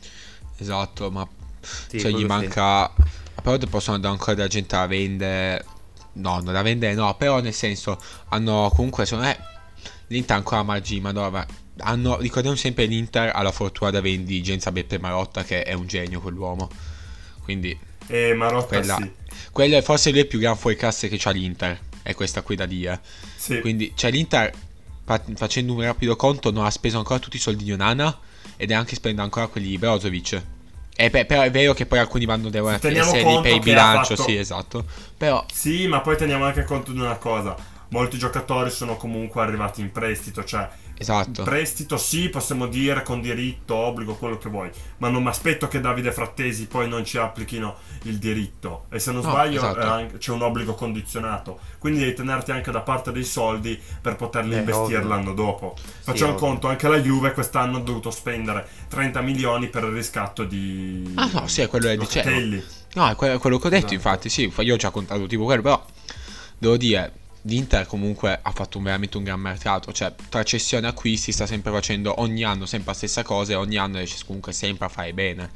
[0.57, 1.27] Esatto, ma.
[1.61, 2.25] Sì, cioè, gli quello sì.
[2.25, 2.93] manca.
[3.43, 5.65] Però possono andare ancora della gente a vendere.
[6.15, 7.15] No, non da vendere, no.
[7.17, 9.05] Però nel senso, hanno comunque.
[9.05, 9.55] Secondo me.
[10.09, 11.45] L'Inter ha ancora margini, ma no, ma
[11.79, 16.21] hanno, ricordiamo sempre l'Inter ha la fortuna da vendigenza Beppe Marotta che è un genio
[16.21, 16.71] quell'uomo.
[17.43, 19.13] Quindi E Marotta quella, sì.
[19.57, 21.81] Quella è forse lui il più gran fuoriclasse che c'ha l'Inter.
[22.03, 23.01] È questa qui da dire.
[23.37, 23.59] Sì.
[23.61, 24.53] Quindi, cioè l'Inter,
[25.03, 28.15] fa- facendo un rapido conto, non ha speso ancora tutti i soldi di Onana
[28.57, 30.43] ed è anche spendendo ancora quelli di Brozovic.
[30.95, 34.15] E pe- però è vero che poi alcuni vanno devono Se essere per il bilancio,
[34.15, 34.85] fatto- sì, esatto.
[35.17, 37.57] Però Sì, ma poi teniamo anche conto di una cosa.
[37.89, 40.69] Molti giocatori sono comunque arrivati in prestito, cioè
[40.99, 41.45] esatto.
[41.45, 45.81] prestito sì, possiamo dire con diritto, obbligo, quello che vuoi, ma non mi aspetto che
[45.81, 48.87] Davide Frattesi poi non ci applichino il diritto.
[48.91, 49.79] E se non No, sbaglio esatto.
[49.81, 54.17] è anche- c'è un obbligo condizionato, quindi devi tenerti anche da parte dei soldi per
[54.17, 55.09] poterli Eh, investire ovvio.
[55.09, 55.77] l'anno dopo.
[56.01, 56.47] Facciamo ovvio.
[56.47, 61.31] conto, anche la Juve quest'anno ha dovuto spendere 30 milioni per il riscatto di Ah,
[61.33, 62.63] no, sì, è quello che dicevo.
[62.95, 63.95] No, è que- quello che ho detto, Esatto.
[63.95, 65.85] infatti, sì, io ho già contato tipo quello, però
[66.59, 67.13] devo dire,
[67.47, 71.47] l'Inter comunque ha fatto un- veramente un gran mercato, cioè tra cessioni e acquisti sta
[71.47, 74.89] sempre facendo ogni anno sempre la stessa cosa e ogni anno riesce comunque sempre a
[74.89, 75.51] fare bene.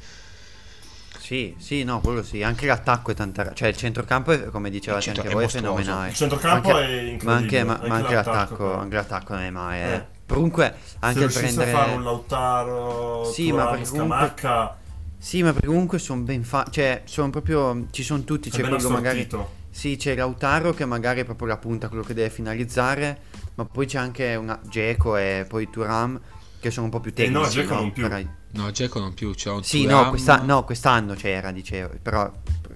[1.19, 2.43] Sì, sì, no, quello sì.
[2.43, 3.53] Anche l'attacco è tanta.
[3.53, 5.75] Cioè, il centrocampo, è, come dicevate centro- anche è voi, è mostruoso.
[5.81, 6.09] fenomenale.
[6.09, 7.23] Il centrocampo Anche- è incredibile.
[7.31, 8.77] Ma anche, ma- ma anche l'attacco, però.
[8.79, 9.81] anche l'attacco non è male.
[9.83, 9.93] Eh.
[9.95, 10.05] Eh.
[10.27, 11.71] Comunque, Se anche riuscisse prendere.
[11.71, 14.77] a fare un Lautaro, Sì, ma Thuram, perché comunque- Scamacca,
[15.17, 16.71] Sì, ma perché comunque sono ben fatti.
[16.71, 17.85] Cioè, sono proprio.
[17.91, 18.49] Ci sono tutti.
[18.49, 19.27] è C'è ben quello magari.
[19.71, 23.19] Sì, c'è Lautaro che magari è proprio la punta, quello che deve finalizzare,
[23.55, 26.19] ma poi c'è anche una Geco e poi Turam
[26.59, 27.59] che sono un po' più Eh no, tecnici.
[27.61, 28.07] Dzeko non più.
[28.07, 30.03] Per- No, Geco non più, c'è un Sì, Thuram.
[30.03, 32.29] no, questa- no, quest'anno c'era, dicevo, però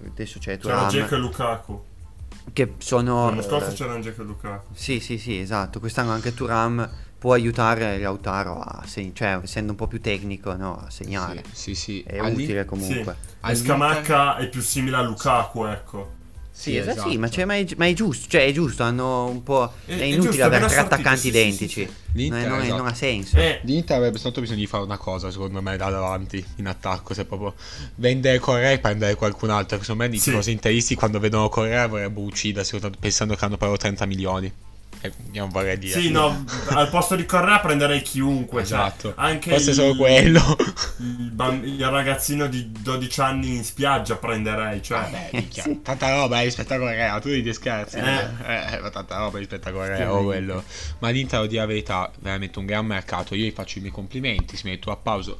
[0.07, 1.83] adesso c'è C'era Turam Dzeko e Lukaku.
[2.53, 3.25] che sono...
[3.29, 4.73] L'anno scorso eh, c'erano Dzeko e Lukaku.
[4.73, 5.79] Sì, sì, sì, esatto.
[5.81, 10.77] Quest'anno anche Turam può aiutare Lautaro a segnare, cioè essendo un po' più tecnico, no,
[10.79, 11.43] a segnare.
[11.51, 12.03] Sì, sì, sì.
[12.07, 12.67] È All'In- utile Sì.
[12.67, 13.11] comunque.
[13.11, 16.13] E All'Inter- Scamacca è più simile a Lukaku, ecco.
[16.57, 17.09] Sì, esatto, esatto.
[17.11, 19.73] sì, ma, c'è- ma è, ma è giusto, cioè è giusto, hanno un po'...
[19.85, 21.85] È- È, è inutile giusto, avere tre attaccanti sì, sì, sì, identici.
[21.85, 21.93] sì.
[22.13, 22.77] L'Inter, non, è- non è- esatto.
[22.81, 23.37] non ha senso.
[23.37, 27.13] Eh, L'Inter avrebbe soltanto bisogno di fare una cosa, secondo me, da davanti in attacco.
[27.13, 27.53] Se proprio
[27.95, 29.77] vendere Correa e prendere qualcun altro.
[29.81, 30.29] Secondo me, i Sì.
[30.29, 34.51] tifosi interisti quando vedono Correa vorrebbero uccidersi pensando che hanno pagato 30 milioni.
[35.33, 35.99] Non vorrei dire.
[35.99, 38.61] sì, no, al posto di Correa prenderei chiunque.
[38.61, 39.13] Esatto.
[39.13, 40.55] Cioè, anche Forse il, solo quello.
[40.99, 44.81] Il, bam- il ragazzino di 12 anni in spiaggia prenderei.
[44.81, 45.81] Cioè, Vabbè, minchia, Sì.
[45.81, 47.97] tanta roba rispetto a Correa, tu ridi scherzi.
[47.97, 48.01] Eh.
[48.73, 50.03] Eh, ma tanta roba rispetto a Correa, Sì.
[50.03, 50.63] o quello.
[50.99, 53.35] Ma l'Inter, a dire la verità, veramente un gran mercato.
[53.35, 55.39] Io gli faccio i miei complimenti, si metto un applauso.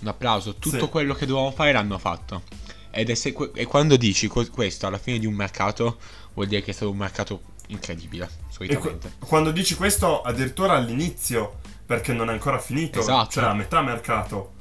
[0.00, 0.54] Un applauso.
[0.56, 0.88] Tutto Sì.
[0.88, 2.42] quello che dovevamo fare l'hanno fatto.
[2.90, 5.98] Ed è se- e quando dici questo alla fine di un mercato,
[6.34, 8.28] vuol dire che è stato un mercato incredibile,
[8.64, 9.26] e qu- solitamente.
[9.26, 13.30] quando dici questo, addirittura all'inizio, perché non è ancora finito, Esatto.
[13.30, 14.52] cioè a metà mercato.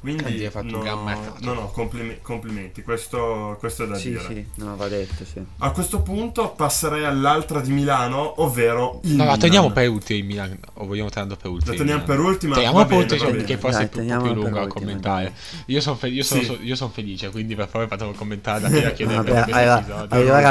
[0.00, 1.34] Quindi, hai fatto un no, gran mercato.
[1.40, 4.20] No, no, complime- complimenti, questo, questo è da Sì, dire.
[4.26, 5.42] sì, no, va detto, sì.
[5.58, 10.24] A questo punto passerei all'altra di Milano, ovvero il No, la teniamo per ultimo il
[10.24, 11.72] Milan, o vogliamo tenerlo per ultimo?
[11.72, 12.54] La teniamo per ultima.
[12.54, 15.32] Teniamo per va cioè, che forse Dai, è un più per lungo a ultima, commentare.
[15.66, 16.58] Io sono io sono- Sì.
[16.62, 19.78] io son felice, quindi per favore fatemi commentare da chi la chiede Vabbè, allora,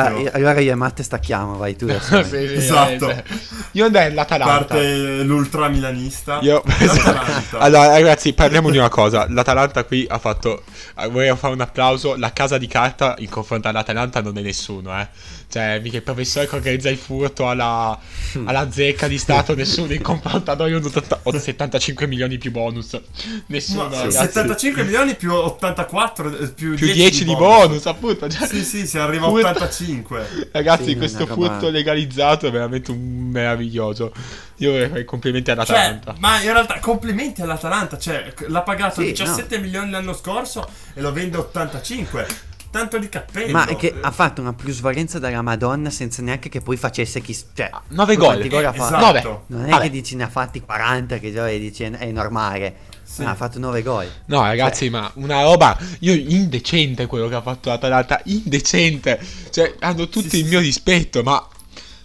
[0.10, 0.32] episodio.
[0.34, 2.22] allora, io e Matte stacchiamo, vai tu adesso.
[2.28, 3.10] Sì, sì, Esatto.
[3.10, 3.24] eh,
[3.72, 4.66] Io andrei all'Atalanta.
[4.66, 6.40] Parte l'ultra milanista.
[6.42, 6.62] Io.
[7.60, 9.26] Allora, ragazzi, parliamo di una cosa.
[9.38, 10.64] L'Atalanta qui ha fatto.
[11.00, 12.16] eh, Vorrei fare un applauso.
[12.16, 15.08] La casa di carta in confronto all'Atalanta non è nessuno, eh.
[15.50, 17.98] Cioè, mica il professore che organizza il furto alla,
[18.46, 22.50] alla zecca di Stato, nessuno in confronto a noi, un 80 o 75 milioni più
[22.52, 23.00] bonus.
[23.46, 24.18] Nessuno, ragazzi.
[24.18, 28.28] 75 milioni più 84 eh, più, Più 10 di bonus, appunto.
[28.28, 30.50] Cioè, Sì, sì, si arriva a furto- 85.
[30.52, 34.12] Ragazzi, Sì, questo furto legalizzato è veramente un meraviglioso.
[34.58, 36.12] Io vorrei fare i complimenti all'Atalanta.
[36.12, 41.02] Cioè, ma in realtà complimenti all'Atalanta, cioè l'ha pagato Sì, 17 milioni l'anno scorso e
[41.02, 42.28] lo vende 85.
[42.70, 43.52] Tanto di cappello.
[43.52, 47.34] Ma è che ha fatto una plusvalenza della Madonna senza neanche che poi facesse chi...
[47.34, 48.26] Cioè, 9 poi gol.
[48.26, 48.96] quanti gol ha eh, fatto?
[48.96, 49.30] esatto.
[49.30, 49.42] Nove.
[49.48, 49.84] Non è Vabbè.
[49.84, 52.76] che dici ne ha fatti 40 che già dici è normale.
[53.04, 53.24] Sì.
[53.24, 54.12] Ah, ha fatto 9 gol.
[54.26, 55.78] No, ragazzi, ma una roba.
[56.00, 58.22] Io indecente quello che ha fatto l'Atalanta.
[58.26, 59.20] Indecente.
[59.50, 61.48] Cioè, hanno tutti Sì, il sì, mio rispetto, ma.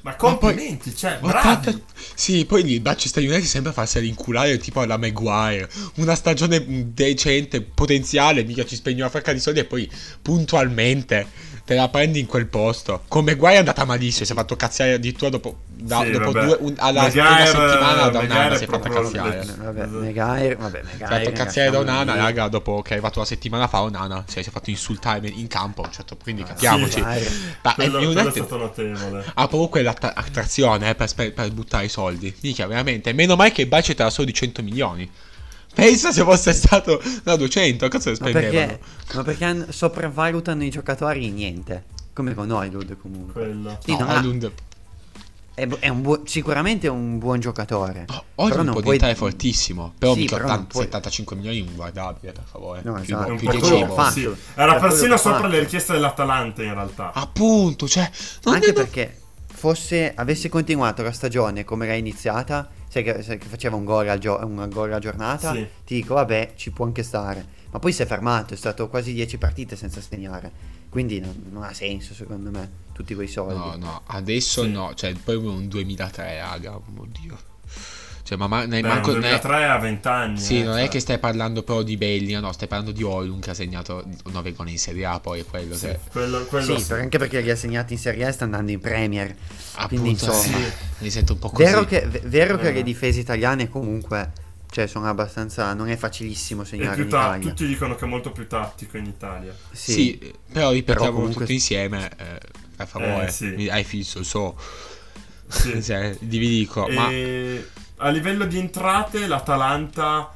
[0.03, 1.85] Ma complimenti, cioè, ma bravi.
[2.15, 5.69] Sì, poi il Manchester United sembra farsela inculare tipo alla Maguire.
[5.97, 11.27] Una stagione mm, decente, potenziale, mica ci spegni una fracca di soldi e poi puntualmente
[11.65, 13.03] te la prendi in quel posto.
[13.09, 16.57] Con Maguire è andata malissimo, si è fatto cazziare addirittura dopo, da- Sì, dopo due,
[16.61, 19.45] un- alla prima settimana da un Maguire anno è si è fatta cazziare.
[19.59, 19.87] Vabbè.
[19.87, 21.23] Megair, vabbè, Si è Megair.
[21.25, 22.07] fatto cazziare da lì.
[22.17, 25.47] raga, dopo che è arrivato una settimana fa Onana, cioè, si è fatto insultare in
[25.49, 27.01] campo, certo, quindi capiamoci.
[27.01, 27.31] Megair.
[27.63, 29.25] Ma Quello, il quello è stato notevole.
[29.35, 32.35] ha proprio quell'attrazione eh, per, per buttare i soldi.
[32.41, 33.13] Mica, veramente.
[33.13, 35.11] Meno male che il budget era solo di 100 milioni.
[35.75, 38.67] Pensa se fosse stato da 200, cazzo ne Ma spendevano?
[38.67, 38.81] perché,
[39.15, 41.85] ma perché sopravvalutano i giocatori niente.
[42.13, 43.33] Come con Oilud comunque.
[43.33, 43.79] Quello.
[43.83, 44.51] Sì, No,
[45.55, 48.07] è, bu- è un buo- sicuramente è un buon giocatore.
[48.37, 49.93] Oh, non può puoi- diventare fortissimo.
[49.99, 52.81] Però Sì, mica però non 80 puoi- 75 milioni inguardabile, per favore.
[52.85, 53.29] No, più, esatto.
[53.29, 54.11] È un più po' 10 quello troppo, che fa.
[54.11, 54.31] sì.
[54.55, 57.13] Era Per persino sopra le richieste dell'Atalanta in realtà.
[57.15, 58.11] Appunto, cioè...
[58.45, 63.39] non Anche è- perché fosse avesse continuato la stagione come era iniziata, sai che, sai
[63.39, 65.67] che faceva un gol, al gio- un gol alla giornata, Sì.
[65.87, 67.61] ti dico vabbè, ci può anche stare.
[67.71, 70.53] Ma poi si è fermato, è stato quasi 10 partite senza segnare.
[70.91, 73.55] Quindi non, non ha senso secondo me, tutti quei soldi.
[73.55, 74.71] No, no, adesso Sì.
[74.71, 74.93] no.
[74.93, 77.39] Cioè, poi un 2003, raga, oddio.
[78.33, 79.11] Cioè, ma ma- ne Beh, manco...
[79.13, 80.39] nel ne- 2003 a 20 anni.
[80.39, 80.85] Sì, eh, non cioè.
[80.85, 84.05] è che stai parlando però di Belli, no, stai parlando di Oilun che ha segnato
[84.31, 85.99] 9 gol in Serie A, poi è quello Sì, che...
[86.11, 86.93] quello, quello Sì, sì.
[86.95, 89.35] anche perché li ha segnati in Serie A e sta andando in Premier.
[89.87, 91.63] Quindi Appunto, insomma, sì, mi sento un po' così.
[91.65, 92.73] vero che, v- vero che Eh.
[92.73, 94.33] le difese italiane comunque,
[94.71, 97.49] cioè sono abbastanza, non è facilissimo È segnare in ta- Italia.
[97.51, 99.55] tutti dicono che è molto più tattico in Italia.
[99.73, 99.93] Sì.
[99.93, 102.39] Sì, però ripetiamo Però comunque- tutti insieme, eh,
[102.77, 103.49] per favore, Eh, sì.
[103.49, 104.57] mi- hai fisso, so,
[105.49, 105.83] Sì.
[105.85, 107.11] cioè, vi dico, ma...
[108.03, 110.31] A livello di entrate l'Atalanta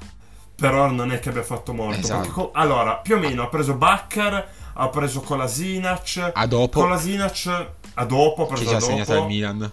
[0.54, 1.98] però non è che abbia fatto molto.
[2.00, 2.30] Esatto.
[2.30, 6.30] co- allora, più o meno ha preso Bakker, ha preso Kolasinac.
[6.32, 9.22] A dopo, Kolasinac a dopo, ha che preso ci a ha segnato dopo.
[9.26, 9.70] il Milan,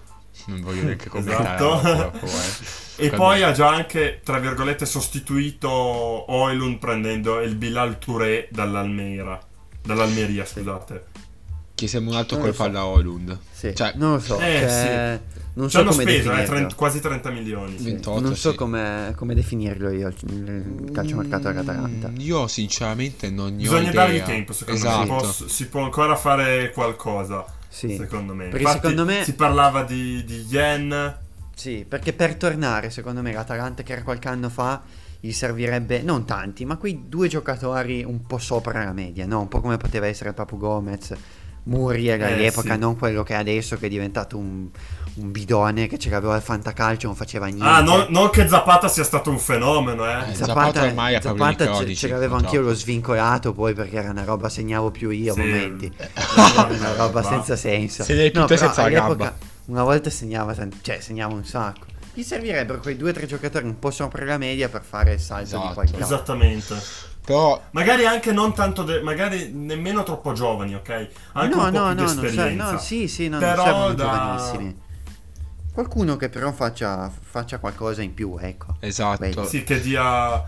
[0.48, 1.80] non voglio neanche commentare, Esatto.
[1.82, 2.48] per favore.
[2.98, 9.40] E Quando- poi ha già anche, tra virgolette, sostituito Oilund prendendo il Bilal Touré dall'Almeira.
[9.82, 11.06] Dall'Almeria, scusate.
[11.84, 12.70] Che sembra un altro Non colpo so.
[12.70, 13.38] alla Holund.
[13.52, 15.20] Sì, Cioè, non lo so, Eh, cioè,
[15.56, 16.56] non Ci so hanno come speso eh, definirlo.
[16.56, 17.78] 30 quasi 30 milioni.
[17.78, 17.84] Sì.
[17.84, 18.56] 28, non so sì.
[18.58, 22.08] come, come definirlo io il, calciomercato dell'Atalanta.
[22.08, 24.06] Mm, Io sinceramente non ne ho Bisogna idea.
[24.06, 25.14] dargli tempo, secondo esatto.
[25.14, 25.20] me.
[25.24, 27.98] Si può, si può ancora fare qualcosa, Sì.
[27.98, 28.46] secondo me.
[28.46, 31.18] Perché Infatti, secondo me- si parlava di, di yen.
[31.54, 34.82] Sì, perché per tornare, secondo me, l'Atalanta che era qualche anno fa
[35.20, 39.42] gli servirebbe non tanti, ma quei due giocatori un po' sopra la media, no?
[39.42, 41.14] Un po' come poteva essere Papu Gomez,
[41.64, 42.80] Muriel Eh, all'epoca, sì.
[42.80, 44.68] non quello che è adesso che è diventato un,
[45.16, 47.64] un bidone che ce l'aveva al fantacalcio, non faceva niente.
[47.66, 50.32] Ah, non, non che Zapata sia stato un fenomeno, eh.
[50.32, 54.10] Eh, Zapata ormai ha Zapata ce, cronici, ce l'avevo anch'io lo svincolato poi perché era
[54.10, 55.42] una roba segnavo più io a Sì.
[55.42, 59.34] momenti era una roba senza senso Se te però senza gamba.
[59.66, 61.86] una volta segnava cioè segnava un sacco
[62.16, 65.20] gli servirebbero quei due o tre giocatori un po' sopra la media per fare il
[65.20, 65.74] salto di Esatto.
[65.74, 66.76] qualità Esattamente.
[67.26, 71.08] Però Magari anche non tanto, de- magari nemmeno troppo giovani, ok?
[71.34, 72.72] Anche no un po' no più no di non serve- esperienza.
[72.72, 74.82] no sì sì no, Però non da- giovanissimi
[75.74, 79.26] qualcuno che però faccia, faccia qualcosa in più ecco esatto.
[79.28, 80.44] Beh, Sì, che dia,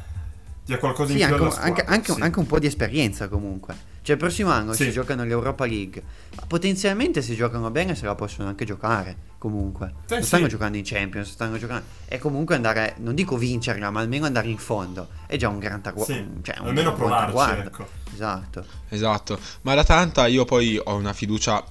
[0.64, 1.70] dia qualcosa Sì, in più anche, alla squadra.
[1.74, 2.22] anche- anche- sì.
[2.22, 3.76] anche un po' di esperienza comunque.
[4.06, 4.84] Cioè, il prossimo anno Sì.
[4.84, 6.04] si giocano l'Europa League.
[6.36, 9.34] Ma potenzialmente, se giocano bene, se la possono anche giocare.
[9.40, 10.50] Comunque, Sì, non stanno sì.
[10.52, 11.86] giocando in Champions, stanno giocando.
[12.08, 15.08] E comunque andare, non dico vincerla, ma almeno andare in fondo.
[15.26, 16.14] È già un gran traguardo.
[16.14, 17.62] Sì, cioè, un almeno provarci, traguardo.
[17.68, 17.88] ecco.
[18.14, 18.66] Esatto.
[18.90, 21.64] Esatto, ma l'Atalanta io poi ho una fiducia,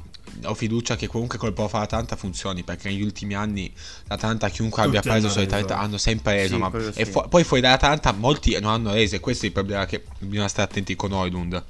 [0.44, 3.72] ho fiducia che comunque col prof l'Atalanta funzioni perché negli ultimi anni
[4.08, 7.10] l'Atalanta chiunque Tutti abbia preso hanno solitamente hanno sempre reso, Sì, ma e sì.
[7.12, 10.48] fu- poi fuori dall'Atalanta molti non hanno reso e questo è il problema che bisogna
[10.48, 11.62] stare attenti con Oilund.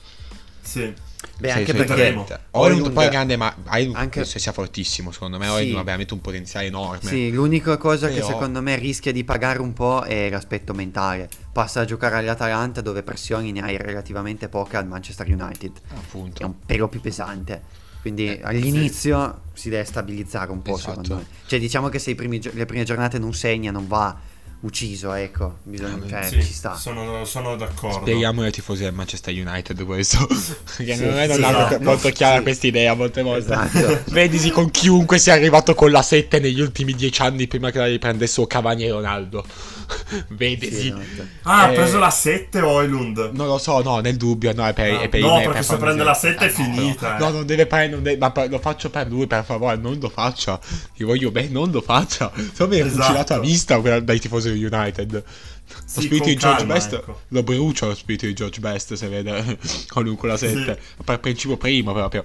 [0.64, 0.92] Sì.
[1.38, 2.38] Beh, Cioè, anche perché.
[2.52, 5.52] Oilund poi è grande, ma Oilund anche- penso sia fortissimo secondo me, Sì.
[5.52, 7.08] Oilund ha veramente un potenziale enorme.
[7.08, 11.28] Sì, l'unica cosa che Però- secondo me rischia di pagare un po' è l'aspetto mentale.
[11.52, 15.72] Passa a giocare all'Atalanta dove pressioni ne hai relativamente poche al Manchester United.
[15.72, 16.44] che è Appunto.
[16.46, 17.62] un pelo più pesante.
[18.00, 20.90] Quindi Eh, all'inizio si deve stabilizzare un po', Esatto.
[21.04, 21.26] secondo me.
[21.46, 24.14] Cioè, diciamo che se i primi gio- le prime giornate non segna, non va
[24.64, 25.58] ucciso, ecco.
[25.62, 26.74] Bisogna, Ah, cioè, Sì, ci sta.
[26.74, 28.00] Sono, sono d'accordo.
[28.00, 30.26] Spieghiamo ai tifosi del Manchester United questo.
[30.76, 31.80] Perché Sì, non è sì, esatto.
[31.82, 32.42] molto chiara Sì.
[32.42, 33.52] questa idea molte volte.
[33.52, 34.02] Esatto.
[34.12, 37.86] Vedisi con chiunque sia arrivato con la 7 negli ultimi 10 anni prima che la
[37.86, 39.44] riprendessero Cavani e Ronaldo.
[40.28, 40.74] Vedesi.
[40.80, 41.28] Sì, esatto.
[41.43, 43.30] Ah, ha Eh, preso la 7 Oilund.
[43.32, 45.64] Non lo so, no, nel dubbio, no, è per, Ah, è per no, perché per
[45.64, 46.39] se prende la vedere.
[46.39, 47.32] 7 è Eh, no, finita, No, eh.
[47.32, 50.59] non deve prendere, non deve- ma lo faccio per lui, per favore, non lo faccia.
[50.97, 52.32] Io voglio bene, non lo faccia.
[52.53, 53.03] Se mi è Esatto.
[53.03, 55.12] fucilato a vista dai tifosi United.
[55.66, 57.20] Lo Sì, spirito con di George calma, Best ecco.
[57.28, 59.59] lo brucia lo spirito di George Best se vede
[59.89, 62.22] con lui con la 7 per principio primo proprio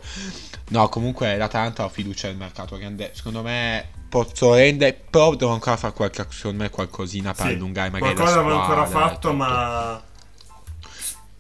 [0.70, 5.78] no comunque l'Atalanta ha fiducia nel mercato grande secondo me posso rendere però devo ancora
[5.78, 9.34] fare qualche secondo me qualcosina per Sì, allungare magari Qualcosa la squadra ancora fatto, tutto.
[9.34, 10.04] ma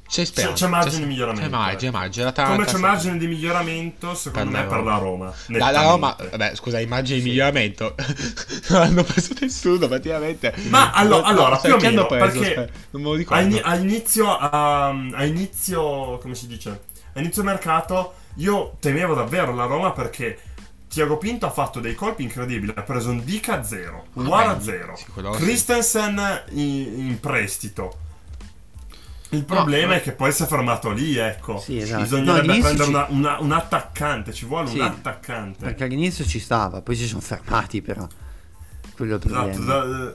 [0.07, 1.97] c'è speranza c'è margine di miglioramento, c'è margine, ecco.
[1.99, 5.33] margine l'Atalanta come c'è margine di miglioramento, secondo Per me, per la Roma.
[5.47, 5.81] La, la.
[5.83, 7.29] Roma, vabbè, scusa, immagini di Sì.
[7.29, 7.95] miglioramento.
[8.69, 10.53] non hanno preso nessuno, praticamente.
[10.63, 12.39] Ma allora, sai più o meno, preso?
[12.39, 13.43] perché Aspetta, non me lo ricordo.
[13.43, 16.81] ini- a inizio, a, a inizio, come si dice?
[17.13, 20.39] A inizio mercato, io temevo davvero la Roma perché
[20.87, 22.71] Tiago Pinto ha fatto dei colpi incredibili.
[22.75, 25.05] Ha preso un Dica a 0, un Ah, Guara a 0, sì.
[25.35, 27.97] Christensen in, in prestito.
[29.31, 31.59] Il problema ma- è che poi si è fermato lì, ecco.
[31.59, 31.97] Sì, esatto.
[31.97, 35.65] No, Bisognerebbe all'inizio prendere ci- una- una- un attaccante, ci vuole Sì, un attaccante.
[35.65, 38.07] Perché all'inizio ci stava, poi si sono fermati, però.
[38.95, 39.65] Quello Esatto, problema.
[39.85, 40.11] da-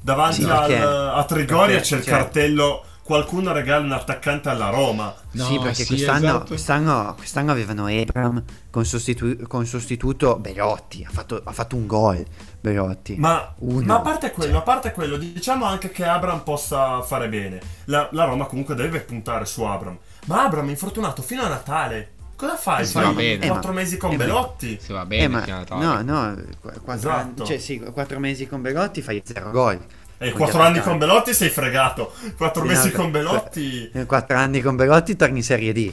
[0.00, 4.48] davanti Sì, al- perché- a Trigoria perché, c'è il cioè- cartello qualcuno regala un attaccante
[4.50, 5.12] alla Roma.
[5.32, 6.44] No, sì, perché sì, quest'anno, esatto.
[6.44, 8.40] quest'anno, quest'anno avevano Ebram
[8.70, 11.04] con, sostitu- con sostituto Belotti.
[11.04, 12.24] Ha fatto, ha fatto un gol.
[12.60, 13.16] Belotti.
[13.16, 17.60] Ma, ma a parte quello, a parte quello, diciamo anche che Abram possa fare bene.
[17.86, 19.98] La, la Roma comunque deve puntare su Abram.
[20.26, 22.12] Ma Abram è infortunato fino a Natale.
[22.36, 22.86] Cosa fai?
[22.86, 23.46] Sì, Fai va bene.
[23.48, 24.78] quattro Eh, ma- mesi con eh, Belotti?
[24.80, 25.84] Si va bene, Eh, ma fino a Natale.
[25.84, 27.44] no, no, qu- quattro, Esatto.
[27.44, 29.78] cioè, sì, quattro mesi con Belotti fai zero gol.
[30.22, 32.12] E quattro anni con Belotti sei fregato.
[32.36, 33.90] Quattro mesi no, con Belotti.
[33.94, 35.92] In quattro anni con Belotti torni in Serie D.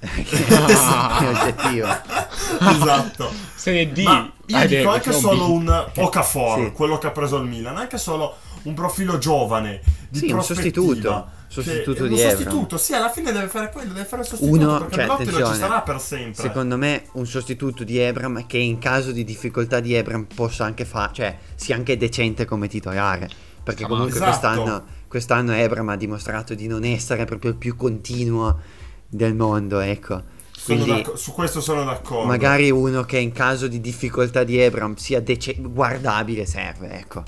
[0.00, 1.86] è oggettivo.
[2.70, 3.30] esatto.
[3.54, 4.02] Serie D.
[4.02, 5.50] Ma io Ah, dico beh, anche solo B.
[5.50, 6.72] un Okafor, Sì.
[6.72, 11.34] quello che ha preso il Milan, anche solo un profilo giovane di Sì, un sostituto.
[11.48, 12.30] Sostituto di un Ebram.
[12.36, 15.30] sostituto, sì, alla fine deve fare quello, deve fare il sostituto, Uno, perché cioè, Belotti
[15.30, 16.42] non ci sarà per sempre.
[16.42, 20.84] Secondo me un sostituto di Ebram che in caso di difficoltà di Ebram possa anche
[20.86, 23.28] fare, cioè sia anche decente come titolare.
[23.66, 24.30] Perché Ah, comunque esatto.
[24.30, 28.60] quest'anno, quest'anno Ebram ha dimostrato di non essere proprio il più continuo
[29.08, 30.22] del mondo, ecco.
[30.64, 32.26] Quindi su questo sono d'accordo.
[32.28, 37.24] magari uno che in caso di difficoltà di Ebram sia dece- guardabile serve, ecco.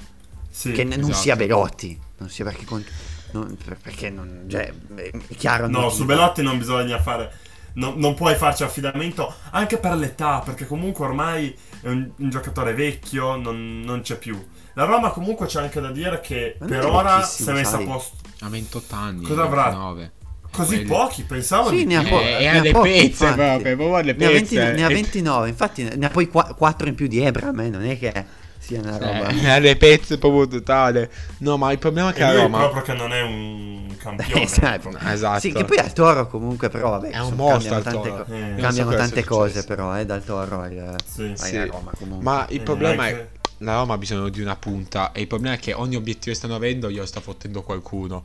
[0.48, 0.70] Sì.
[0.72, 1.14] che n- non esatto.
[1.16, 2.84] sia Belotti, non sia perché, con-
[3.32, 5.66] non- per- perché non, cioè, è chiaro.
[5.68, 7.32] No, non su ti- Belotti non bisogna fare.
[7.74, 12.74] non, non puoi farci affidamento anche per l'età, perché comunque ormai è un, un giocatore
[12.74, 14.40] vecchio, non, non c'è più.
[14.78, 17.78] La Roma comunque c'è anche da dire che Ma per è ora si è messa
[17.78, 19.22] a posto Ha 28 anni.
[19.24, 19.62] Cosa avrà?
[19.64, 20.12] 29.
[20.52, 23.04] così Quelli- pochi, pensavo Sì, di ne ha, po- Eh, ne ha le pochi, pezze
[23.26, 23.34] infatti.
[23.34, 24.72] proprio, proprio le Ne ha, 20 pezze.
[24.72, 27.84] ne ha E- 29, infatti ne ha poi 4 in più di Ebram, eh, non
[27.84, 28.24] è che
[28.58, 29.28] sia una roba...
[29.30, 31.10] Eh, ha le pezze proprio totale.
[31.38, 33.96] No, ma il problema è che E la lui Roma proprio che non è un
[33.98, 34.42] campione.
[34.42, 34.96] Esatto.
[35.06, 35.40] Esatto.
[35.40, 38.24] Sì, che poi al Toro comunque però vabbè, È un mostro cambiano tante, Toro.
[38.24, 39.66] co- Eh, so cambiano cosa tante cose successo.
[39.66, 41.64] però eh, dal Toro al, Sì, sì.
[41.66, 42.22] Roma comunque.
[42.24, 45.26] Ma il Eh, problema anche- è la Roma ha bisogno di una punta e il
[45.26, 48.22] problema è che ogni obiettivo che stanno avendo glielo sta fottendo qualcuno.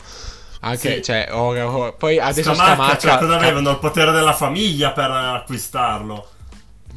[0.62, 1.04] Anche, Sì.
[1.04, 3.72] cioè, ora, ora- poi adesso Scamacca, Scamacca, cosa avevano?
[3.72, 6.28] Il potere della famiglia per acquistarlo.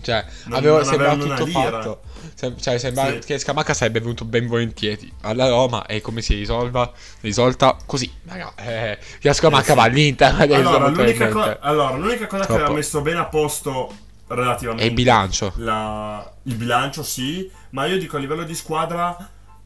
[0.03, 1.61] cioè, Non- avevo, non sembrava tutto lira.
[1.63, 2.01] fatto.
[2.35, 3.19] Sem- cioè, sembra Sì.
[3.27, 6.93] che Scamacca sarebbe venuto ben volentieri alla Roma e come si risolva?
[7.23, 8.53] Risolta così, raga.
[8.57, 9.75] Eh, che Scamacca Eh, sì.
[9.75, 12.55] va all'Inter Allora, l'unica, co- allora, l'unica cosa che Troppo.
[12.63, 13.93] aveva messo bene a posto
[14.29, 15.53] relativamente E il bilancio.
[15.57, 19.15] la- il bilancio, sì, ma io dico a livello di squadra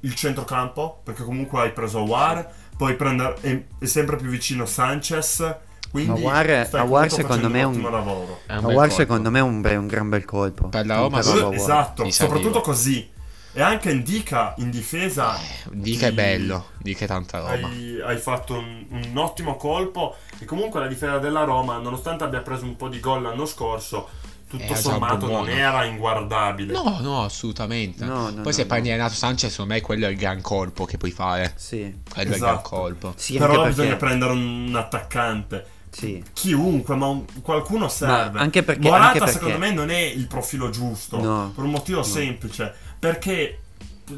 [0.00, 2.44] il centrocampo, perché comunque hai preso War,
[2.76, 5.54] poi prendere è, è sempre più vicino Sanchez,
[5.92, 8.40] quindi Aouar comunque secondo me è un un- ottimo lavoro.
[8.46, 10.68] È un Ma bel War secondo me è un, be- un gran bel colpo.
[10.68, 11.30] Per la Roma sì.
[11.52, 13.08] Esatto, Mi soprattutto così.
[13.52, 15.36] E anche Indica in difesa
[15.72, 17.66] Dica è ti- bello, dica è tanta roba.
[17.66, 22.40] Hai, hai fatto un, un ottimo colpo e comunque la difesa della Roma, nonostante abbia
[22.40, 24.08] preso un po' di gol l'anno scorso,
[24.50, 26.72] tutto Era già sommato non era inguardabile.
[26.72, 28.04] No, no, assolutamente.
[28.04, 28.66] No, no, Poi no, se no.
[28.66, 31.52] prendi Renato Sanchez, secondo me quello è il gran colpo che puoi fare.
[31.56, 31.78] Sì,
[32.12, 32.68] Quello è il gran Esatto.
[32.68, 33.12] colpo.
[33.16, 34.04] sì Però anche bisogna perché...
[34.04, 35.66] prendere un attaccante.
[35.90, 36.22] Sì.
[36.32, 38.40] Chiunque, ma un- qualcuno serve.
[38.40, 41.20] anche perché- Morata anche perché- secondo me non è il profilo giusto.
[41.22, 41.52] No.
[41.54, 42.74] Per un motivo semplice.
[42.98, 43.60] Perché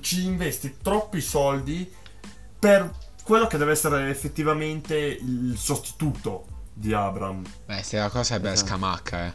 [0.00, 1.90] ci investi troppi soldi
[2.58, 2.90] per
[3.22, 7.42] quello che deve essere effettivamente il sostituto di Abram.
[7.66, 8.68] Beh, se la cosa sarebbe la Esatto.
[8.70, 9.32] scamacca, eh.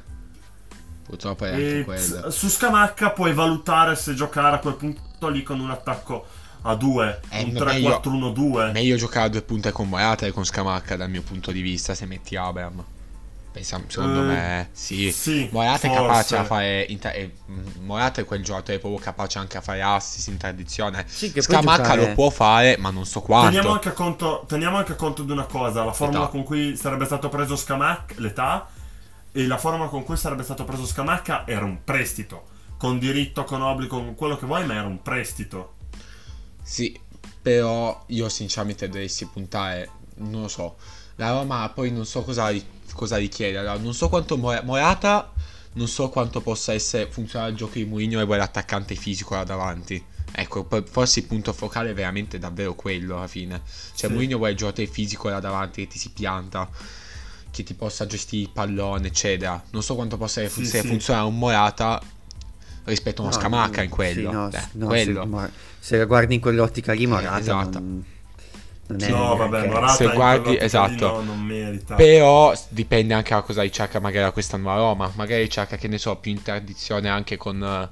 [1.08, 2.30] Purtroppo è anche E quello.
[2.32, 6.26] su Scamacca puoi valutare se giocare a quel punto lì con un attacco
[6.64, 8.72] a 2, Eh, un meglio- 3-4-1-2.
[8.74, 11.94] Meglio giocare a due punte con Morata che con Scamacca dal mio punto di vista
[11.96, 12.84] se metti Abram.
[13.54, 15.12] Pensa- secondo Eh, me sì.
[15.12, 16.02] sì, Morata è forse.
[16.08, 16.86] capace a fare.
[16.90, 21.06] inter- eh, mm, Morata è quel giocatore proprio capace anche a fare assist in tradizione.
[21.08, 23.48] Sì, Scamacca giocare- lo può fare, ma non so quanto.
[23.54, 26.32] Teniamo anche, conto, teniamo anche conto di una cosa, la formula L'età.
[26.32, 28.68] con cui sarebbe stato preso Scamacca, l'età,
[29.38, 33.62] e la formula con cui sarebbe stato preso Scamacca era un prestito, con diritto, con
[33.62, 35.76] obbligo, con quello che vuoi, ma era un prestito.
[36.64, 37.00] Sì,
[37.40, 40.78] però io sinceramente dovessi puntare, non lo so.
[41.18, 42.52] La Roma poi non so cosa,
[42.94, 43.60] cosa richiede.
[43.60, 45.32] Allora, non so quanto Mora- Morata,
[45.74, 49.44] non so quanto possa essere funzionare il gioco di Mourinho e vuole l'attaccante fisico là
[49.44, 50.04] davanti.
[50.32, 53.62] Ecco, forse il punto focale è veramente davvero quello alla fine.
[53.94, 54.14] Cioè, Sì.
[54.16, 56.68] Mourinho vuole il giocatore fisico là davanti che ti si pianta,
[57.58, 59.62] che ti possa gestire il pallone, eccetera.
[59.72, 60.88] Non so quanto possa Sì, se sì.
[60.88, 62.00] funzionare un Morata
[62.84, 64.30] rispetto a uno No, Scamacca no, in quello.
[64.30, 65.28] sì, no, Eh, no, quello.
[65.42, 65.50] Se,
[65.80, 67.80] se la guardi in quell'ottica lì, Morata esatto.
[67.80, 68.04] non,
[68.88, 71.08] non è no, vabbè, Morata se guardi- esatto.
[71.08, 71.96] no, non merita.
[71.96, 75.12] Però dipende anche da cosa ricerca magari da questa nuova Roma.
[75.16, 77.90] Magari ricerca, che ne so, più interdizione anche con, eh,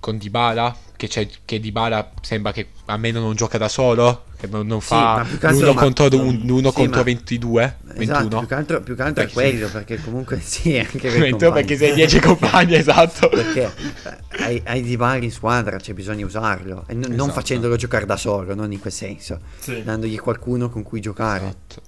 [0.00, 0.76] con Dybala.
[0.96, 4.24] Che, c'è, che Dybala sembra che almeno non gioca da solo.
[4.38, 7.76] Che non, non Sì, fa altro- l'uno ma- contro, un- l'uno sì, contro ma- 22.
[7.96, 8.38] Esatto, 21.
[8.38, 11.18] più che altro, più che altro è Perché- quello, perché comunque sì, anche per i
[11.18, 11.52] 21 compagni.
[11.66, 13.28] perché sei 10 compagni, esatto.
[13.28, 16.84] Perché eh, hai, hai Dybala in squadra, c'è bisogno di usarlo.
[16.86, 17.32] E n- non Esatto.
[17.32, 19.40] facendolo giocare da solo, non in quel senso.
[19.58, 19.82] Sì.
[19.82, 21.44] Dandogli qualcuno con cui giocare.
[21.68, 21.82] Esatto.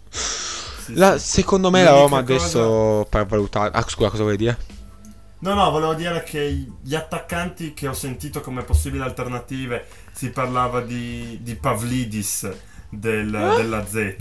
[0.85, 1.31] Sì, La- sì.
[1.31, 3.71] secondo me la Roma cosa- adesso per valutare.
[3.73, 4.59] Ah, scusa, cosa vuoi dire?
[5.43, 10.81] No, no, volevo dire che gli attaccanti che ho sentito come possibili alternative si parlava
[10.81, 12.51] di, di Pavlidis
[12.89, 14.17] del- della Z.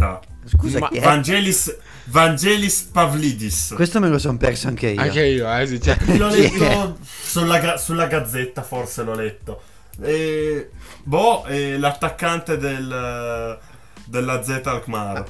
[0.46, 1.02] Scusa, Ma- chi è?
[1.02, 1.76] Vangelis,
[2.06, 3.74] Vangelis Pavlidis.
[3.76, 5.02] Questo me lo sono perso anche io.
[5.02, 5.68] Anche io, eh.
[5.68, 9.62] sì, cioè- L'ho letto sulla, sulla gazzetta, forse l'ho letto.
[10.02, 10.70] E,
[11.04, 13.60] boh, è l'attaccante del,
[14.06, 15.26] della Z Alkmaar.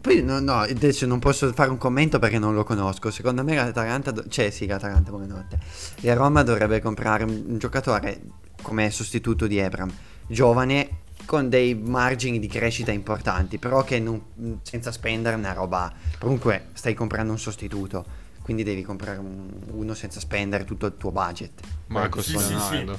[0.00, 3.10] Poi no, no, adesso non posso fare un commento perché non lo conosco.
[3.10, 5.58] Secondo me l'Atalanta, do- cioè sì, l'Atalanta, buonanotte.
[6.00, 8.20] La Roma dovrebbe comprare un, un giocatore
[8.62, 9.90] come sostituto di Ebram,
[10.26, 10.88] giovane
[11.24, 14.22] con dei margini di crescita importanti, però che non,
[14.62, 15.92] senza spendere una roba.
[16.18, 18.04] Comunque stai comprando un sostituto,
[18.42, 21.60] quindi devi comprare un- uno senza spendere tutto il tuo budget.
[21.88, 22.48] Marcos Sì, sì, sì.
[22.52, 22.98] Leonardo.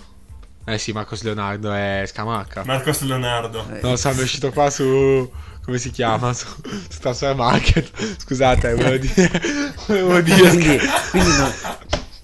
[0.66, 2.64] Eh sì, Marcos Leonardo è Scamacca.
[2.66, 3.66] Marcos Leonardo.
[3.74, 5.28] Eh, No, sono uscito qua su.
[5.64, 6.32] come si chiama?
[6.34, 6.46] Su,
[6.90, 7.92] su Transfer Market.
[8.20, 9.42] Scusate, volevo dire.
[9.88, 10.50] Volevo dire.
[10.50, 10.78] quindi,
[11.10, 11.52] quindi non,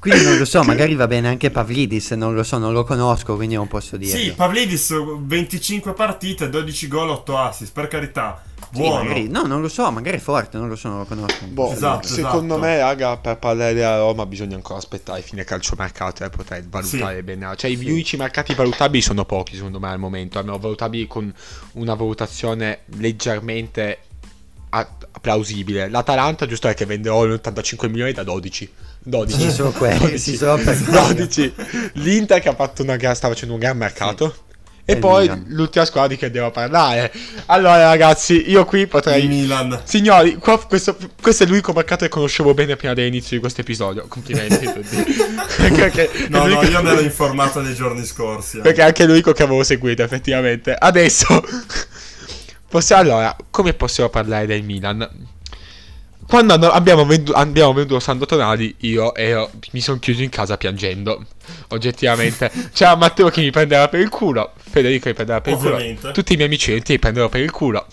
[0.10, 3.36] quindi non lo so, magari va bene anche Pavlidis, non lo so, non lo conosco,
[3.36, 4.16] quindi non posso dirlo.
[4.20, 8.44] Sì, Pavlidis 25 partite, 12 gol, 8 assist, per carità.
[8.72, 9.04] Sì, buono.
[9.04, 11.46] magari- no, non lo so, magari è forte, non lo so, non lo conosco.
[11.48, 12.60] Boh, Esatto, secondo esatto.
[12.70, 17.24] me, raga, per parlare della Roma bisogna ancora aspettare fine calciomercato e poter valutare Sì.
[17.24, 17.54] bene.
[17.56, 20.38] Cioè, gli unici mercati valutabili sono pochi, secondo me, al momento.
[20.40, 21.34] Almeno valutabili con
[21.74, 24.00] una valutazione leggermente
[24.70, 24.88] a-
[25.22, 25.90] plausibile.
[25.90, 28.70] L'Atalanta, giusto, è che vende Olmo 85 milioni da 12.
[29.06, 29.40] 12.
[29.40, 31.54] Sì, sono quelli, sì, sono per 12.
[31.94, 34.36] L'Inter che ha fatto una gara, sta facendo un gran mercato.
[34.88, 35.46] E E il poi Milan.
[35.50, 37.12] l'ultima squadra di che devo parlare.
[37.48, 39.26] Allora, ragazzi, io qui Il potrei.
[39.28, 39.82] Milan.
[39.84, 44.06] Signori, qua- questo, questo è l'unico mercato che conoscevo bene prima dell'inizio di questo episodio.
[44.08, 44.64] Complimenti
[45.58, 48.58] perché, No, no, io me l'ho informato nei giorni scorsi.
[48.58, 48.62] eh.
[48.62, 50.76] perché è anche l'unico che avevo seguito, effettivamente.
[50.78, 51.44] Adesso,
[52.70, 55.08] possiamo, allora, come possiamo parlare del Milan?
[56.28, 61.24] Quando abbiamo, vendu- abbiamo venduto Sandro Tonali, io ero- mi sono chiuso in casa piangendo.
[61.70, 65.60] Oggettivamente, c'era Matteo che mi prendeva per il culo, Federico che mi prendeva per il
[65.60, 66.00] Ovviamente.
[66.02, 67.86] culo, tutti i miei amici ti prendevo per il culo.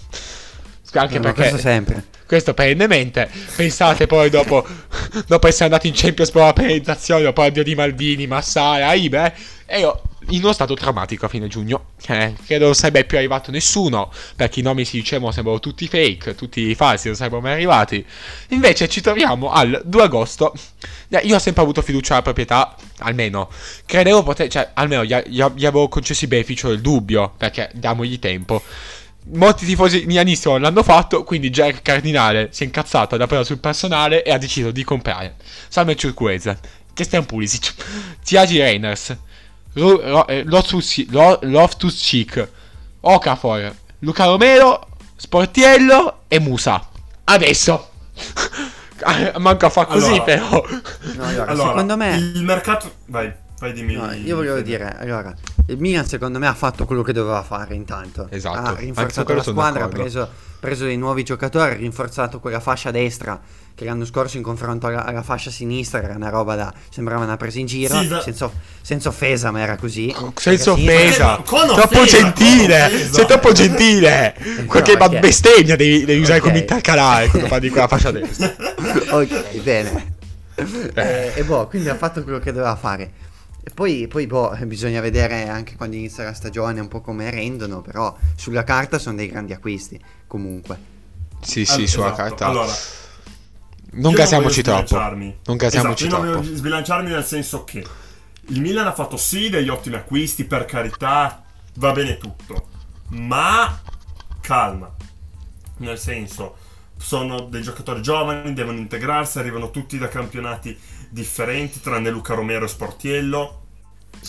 [0.92, 2.04] Anche No, perché questo sempre.
[2.26, 3.28] questo perennemente.
[3.56, 4.64] Pensate poi dopo,
[5.26, 9.34] dopo essere andati in Champions per la penalizzazione, dopo addio di Maldini, Massara, Ibe,
[9.66, 11.86] e io in uno stato traumatico a fine giugno.
[12.06, 16.34] Eh, credo non sarebbe più arrivato nessuno, perché i nomi si dicevano sembrano tutti fake,
[16.36, 18.04] tutti falsi, non sarebbero mai arrivati.
[18.50, 20.54] Invece ci troviamo al 2 agosto.
[21.08, 23.48] Eh, Io ho sempre avuto fiducia nella proprietà, almeno.
[23.84, 28.18] Credevo poter, cioè, almeno gli, gli- gli avevo concesso il beneficio del dubbio, perché diamogli
[28.18, 28.62] tempo.
[29.24, 33.58] Molti tifosi milanisti non l'hanno fatto, quindi Jack Cardinale si è incazzato da presa sul
[33.58, 35.36] personale e ha deciso di comprare
[35.68, 36.58] Samuel Ciurquese,
[36.92, 37.72] Christian Pulisic,
[38.24, 39.16] Tiagi Reiners,
[39.74, 42.48] Ru- Ro- eh, Loftus- Lo- Loftus-Cheek,
[43.00, 46.88] Okafor, Luca Romero, Sportiello e Musa.
[47.24, 47.90] Adesso!
[49.38, 50.22] Manca a fa così Allora.
[50.22, 50.64] però.
[51.16, 52.16] No, allora, Allora, secondo me...
[52.16, 52.92] il mercato.
[53.06, 53.94] Vai, vai dimmi.
[53.94, 55.34] No, io volevo dire, allora,
[55.68, 58.26] il Milan secondo me ha fatto quello che doveva fare intanto.
[58.30, 60.28] Esatto, Ha rinforzato la squadra, ha preso,
[60.60, 63.40] preso dei nuovi giocatori, ha rinforzato quella fascia destra
[63.74, 66.72] che l'anno scorso in confronto alla, alla fascia sinistra era una roba da...
[66.90, 68.50] sembrava una presa in giro, Sì, senza,
[68.82, 70.14] senza offesa ma era così.
[70.34, 73.12] Senza offesa, Eh, con troppo offesa, gentile, con offesa.
[73.14, 74.34] sei troppo gentile.
[74.66, 76.46] Qualche perché- bestemmia devi, devi usare Ok.
[76.46, 78.52] come intercalare quando parli di quella fascia destra.
[79.10, 80.14] ok, bene.
[80.54, 83.10] e, e boh, quindi ha fatto quello che doveva fare.
[83.64, 87.80] E poi, poi, boh, bisogna vedere anche quando inizia la stagione un po' come rendono,
[87.80, 90.90] però sulla carta sono dei grandi acquisti, comunque.
[91.40, 92.22] Sì, Allora, sì, sulla esatto.
[92.22, 92.46] carta.
[92.46, 92.72] Allora,
[93.92, 94.96] non casiamoci troppo.
[94.98, 96.46] Non casiamoci esatto, io non troppo.
[96.46, 97.86] voglio sbilanciarmi nel senso che
[98.46, 101.44] il Milan ha fatto sì degli ottimi acquisti, per carità,
[101.74, 102.68] va bene tutto.
[103.10, 103.80] Ma
[104.40, 104.92] calma.
[105.78, 106.56] Nel senso,
[106.96, 110.76] sono dei giocatori giovani, devono integrarsi, arrivano tutti da campionati
[111.12, 113.60] differenti, tranne Luca Romero e Sportiello.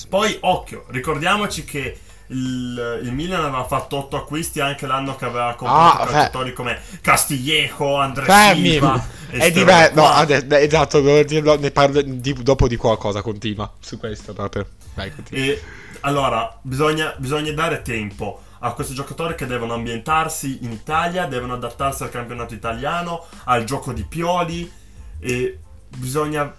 [0.09, 5.53] Poi, occhio, ricordiamoci che il, il Milan aveva fatto 8 acquisti anche l'anno che aveva
[5.55, 8.71] comprato Ah, calciatori come Castillejo, Andrea Fermi!
[8.71, 9.07] Silva.
[9.29, 9.93] È diverso.
[9.95, 13.21] No, beh, esatto, ne parlo di- dopo di qualcosa.
[13.21, 14.67] Continua su questo proprio.
[14.93, 15.43] Vai, continua.
[15.43, 15.61] E
[16.01, 22.03] allora bisogna, bisogna dare tempo a questi giocatori che devono ambientarsi in Italia, devono adattarsi
[22.03, 24.71] al campionato italiano, al gioco di Pioli
[25.19, 25.59] e
[25.97, 26.53] bisogna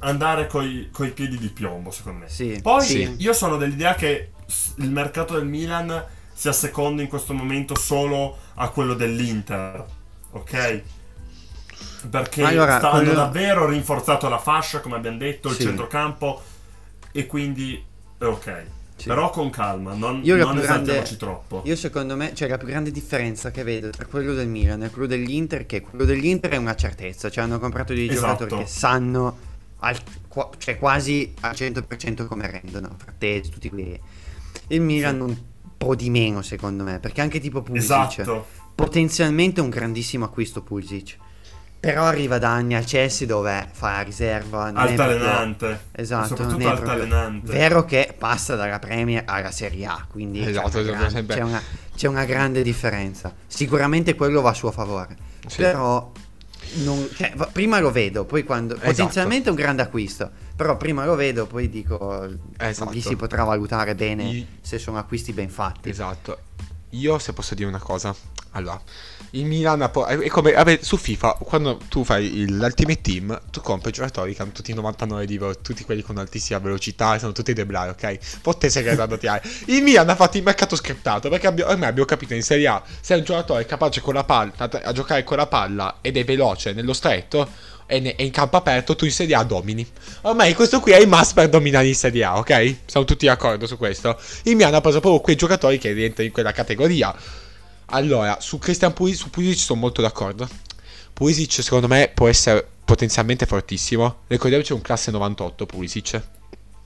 [0.00, 2.28] andare coi, coi piedi di piombo, secondo me.
[2.28, 3.14] Sì, Poi sì.
[3.18, 4.30] io sono dell'idea che
[4.76, 9.84] il mercato del Milan sia secondo in questo momento solo a quello dell'Inter,
[10.32, 10.82] ok?
[12.10, 15.62] Perché Allora, sta- hanno davvero rinforzato la fascia, come abbiamo detto, il Sì.
[15.62, 16.42] centrocampo
[17.12, 17.82] e quindi
[18.18, 18.64] è ok.
[18.96, 19.08] Sì.
[19.08, 21.62] Però con calma, non, Io non grande- troppo.
[21.66, 24.90] Io secondo me, cioè la più grande differenza che vedo tra quello del Milan e
[24.90, 28.44] quello dell'Inter, che quello dell'Inter è una certezza, cioè hanno comprato dei Esatto.
[28.44, 29.36] giocatori che sanno,
[29.80, 29.98] al-
[30.28, 34.00] qua- cioè quasi al 100% come rendono, Frattesi, tutti quelli.
[34.68, 35.36] Il Milan un
[35.76, 38.46] po' di meno secondo me, perché anche tipo Pulisic, Esatto.
[38.74, 41.16] potenzialmente un grandissimo acquisto Pulisic.
[41.78, 45.80] Però arriva da anni al Chelsea dove fa la riserva, non è proprio- Altalenante.
[45.92, 47.52] Esatto, Soprattutto non è proprio- altalenante.
[47.52, 51.36] Vero che passa dalla Premier alla Serie A, quindi c'è Esatto, una esatto, gran- sempre-
[51.36, 51.62] c'è, una,
[51.94, 53.32] c'è una grande differenza.
[53.46, 55.16] Sicuramente quello va a suo favore,
[55.46, 55.58] Sì.
[55.58, 56.10] però
[56.84, 58.90] non- cioè, prima lo vedo, poi quando Esatto.
[58.90, 62.26] potenzialmente è un grande acquisto, però prima lo vedo, poi dico
[62.58, 62.90] Esatto.
[62.90, 65.88] lì si potrà valutare bene I- se sono acquisti ben fatti.
[65.88, 66.38] Esatto.
[66.90, 68.14] Io se posso dire una cosa.
[68.52, 68.80] Allora,
[69.30, 73.60] il Milan ha po- è come vabbè, su FIFA, quando tu fai l'Ultimate Team, tu
[73.60, 77.52] compri giocatori che hanno tutti 99 di velo- tutti quelli con altissima velocità, sono tutti
[77.52, 78.18] deblai, ok?
[78.18, 79.42] Forte segreto da tirare.
[79.66, 82.82] Il Milan ha fatto il mercato scriptato, perché abbia- ormai abbiamo capito in Serie A,
[83.00, 86.16] se è un giocatore capace con la palla, a, a giocare con la palla ed
[86.16, 87.46] è veloce nello stretto,
[87.86, 89.86] e in campo aperto, tu in Serie A domini.
[90.22, 92.76] Ormai questo qui è il must per dominare in Serie A, ok?
[92.86, 94.18] Siamo tutti d'accordo su questo.
[94.42, 97.14] Il Milan ha preso proprio quei giocatori che rientrano in quella categoria.
[97.86, 100.48] Allora, su Christian Pulisic, su Pulisic sono molto d'accordo.
[101.12, 104.22] Pulisic secondo me può essere potenzialmente fortissimo.
[104.26, 106.22] Ricordiamoci un classe 98 Pulisic.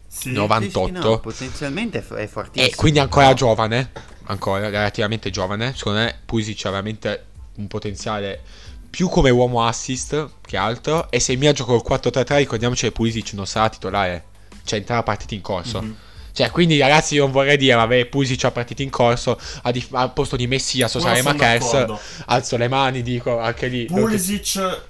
[0.07, 0.33] Sì.
[0.33, 0.87] 98.
[0.87, 2.71] Sì, no, potenzialmente è, fortissimo.
[2.71, 3.93] E quindi ancora giovane,
[4.25, 5.75] ancora relativamente giovane.
[5.75, 7.25] Secondo me Pulisic ha veramente
[7.57, 8.43] un potenziale
[8.91, 11.11] più come uomo assist che altro.
[11.11, 14.25] E se mi gioco col 4-3-3, ricordiamoci che Pulisic non sarà titolare.
[14.65, 15.81] Cioè, entrerà partita in corso.
[15.81, 15.97] Mhm.
[16.33, 19.93] Cioè, quindi ragazzi, io non vorrei dire, vabbè, Pulisic ha partita in corso a dif-
[19.95, 21.71] al posto di Messias o Ora Salema sono Kers.
[21.73, 22.01] d'accordo.
[22.27, 23.85] Alzo le mani, dico anche lì.
[23.87, 24.81] Pulisic,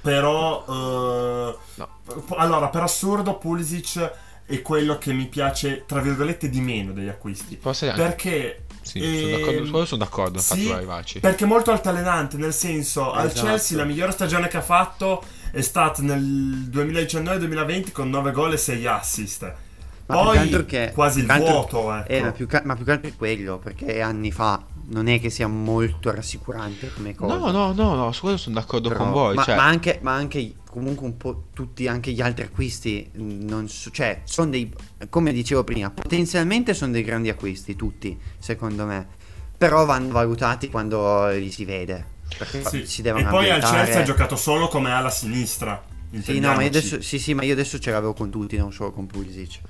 [0.00, 0.64] però.
[0.68, 1.88] eh, No.
[2.36, 4.10] Allora, per assurdo, Pulisic
[4.44, 7.56] è quello che mi piace, tra virgolette, di meno degli acquisti.
[7.56, 8.64] Posso Perché.
[8.82, 11.20] Sì, sono d'accordo, su quello sono d'accordo, infatti sì, arrivarci.
[11.20, 13.46] Perché è molto altalenante, nel senso, al Esatto.
[13.46, 18.56] Chelsea la migliore stagione che ha fatto è stata nel 2019-2020 con 9 gol e
[18.56, 19.54] 6 assist.
[20.06, 22.08] Ma Poi che quasi più il vuoto, ecco.
[22.08, 25.20] Eh, ma, più che, ma più che altro è quello, perché anni fa non è
[25.20, 27.36] che sia molto rassicurante come cosa.
[27.36, 29.34] No, no, no, no, su quello sono d'accordo Però- con voi.
[29.36, 33.44] Ma, cioè, ma anche, ma anche comunque un po' tutti anche gli altri acquisti, mh,
[33.44, 34.72] non so- cioè, sono dei,
[35.10, 39.06] come dicevo prima, potenzialmente sono dei grandi acquisti, tutti, secondo me.
[39.58, 42.04] Però vanno valutati quando li si vede.
[42.36, 42.86] Perché Sì.
[42.86, 45.84] si devono E poi al ambientare- Chelsea ha giocato solo come ala sinistra.
[46.22, 48.90] Sì, no, ma adesso, sì, sì, ma io adesso ce l'avevo con tutti, non solo
[48.92, 49.60] con Pulisic.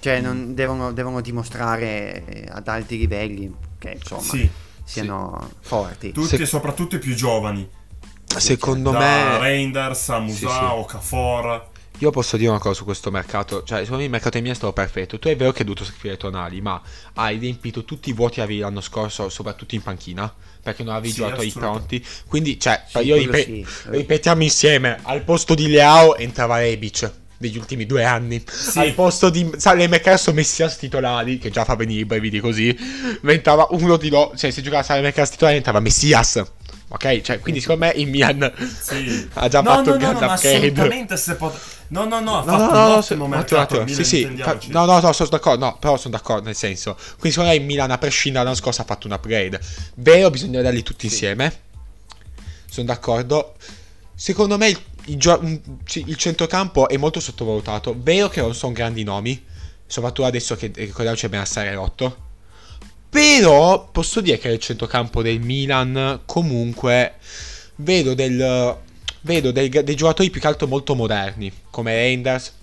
[0.00, 4.48] Cioè, non- devono, devono dimostrare eh, ad alti livelli che insomma Sì,
[4.84, 6.12] siano forti.
[6.12, 7.68] tutti Se- e soprattutto i più giovani.
[8.36, 9.38] Secondo da me...
[9.38, 10.64] Reinders a Musa, Sì, sì.
[10.64, 11.66] Okafor.
[12.00, 14.54] Io posso dire una cosa su questo mercato, cioè secondo me il mercato mio è
[14.54, 15.18] stato perfetto.
[15.18, 16.80] Tu è vero che hai dovuto scrivere tonali, ma
[17.14, 21.12] hai riempito tutti i vuoti che avevi l'anno scorso, soprattutto in panchina, perché non avevi
[21.12, 21.98] Sì, giocatori assolutamente.
[21.98, 22.08] pronti.
[22.28, 23.66] Quindi, cioè, Sì, io ripe- sì.
[23.86, 28.44] ripetiamo insieme, al posto di Leao entrava Rebic degli ultimi due anni.
[28.48, 28.78] Sì.
[28.78, 32.76] Al posto di Salemekers o Messias titolari, che già fa venire i brividi così,
[33.20, 36.44] diventava uno di loro, cioè se giocava Salemekers titolare entrava Messias.
[36.90, 39.28] Ok, cioè, quindi secondo me il Milan Sì.
[39.34, 42.38] ha già no, fatto no, un no, grande no, assolutamente se pot- No, no, no,
[42.38, 43.74] ha No, fatto no, un no, no, ottimo se- un mercato.
[43.82, 46.94] Milan, sì, sì, fa- no, no, no, sono d'accordo, no, però sono d'accordo, nel senso,
[47.18, 49.60] quindi secondo me il Milan a prescindere dall'anno scorso ha fatto un upgrade,
[49.96, 51.60] vero, bisogna vederli tutti insieme,
[52.70, 53.54] sono d'accordo,
[54.14, 58.72] secondo me il, il un- sì, il centrocampo è molto sottovalutato, vero che non sono
[58.72, 59.42] grandi nomi,
[59.86, 62.26] soprattutto adesso che ricordiamoci che Benassare è rotto,
[63.10, 67.14] però posso dire che nel centrocampo del Milan comunque
[67.76, 68.76] vedo del
[69.22, 72.54] vedo dei, dei giocatori più che altro molto moderni come Reinders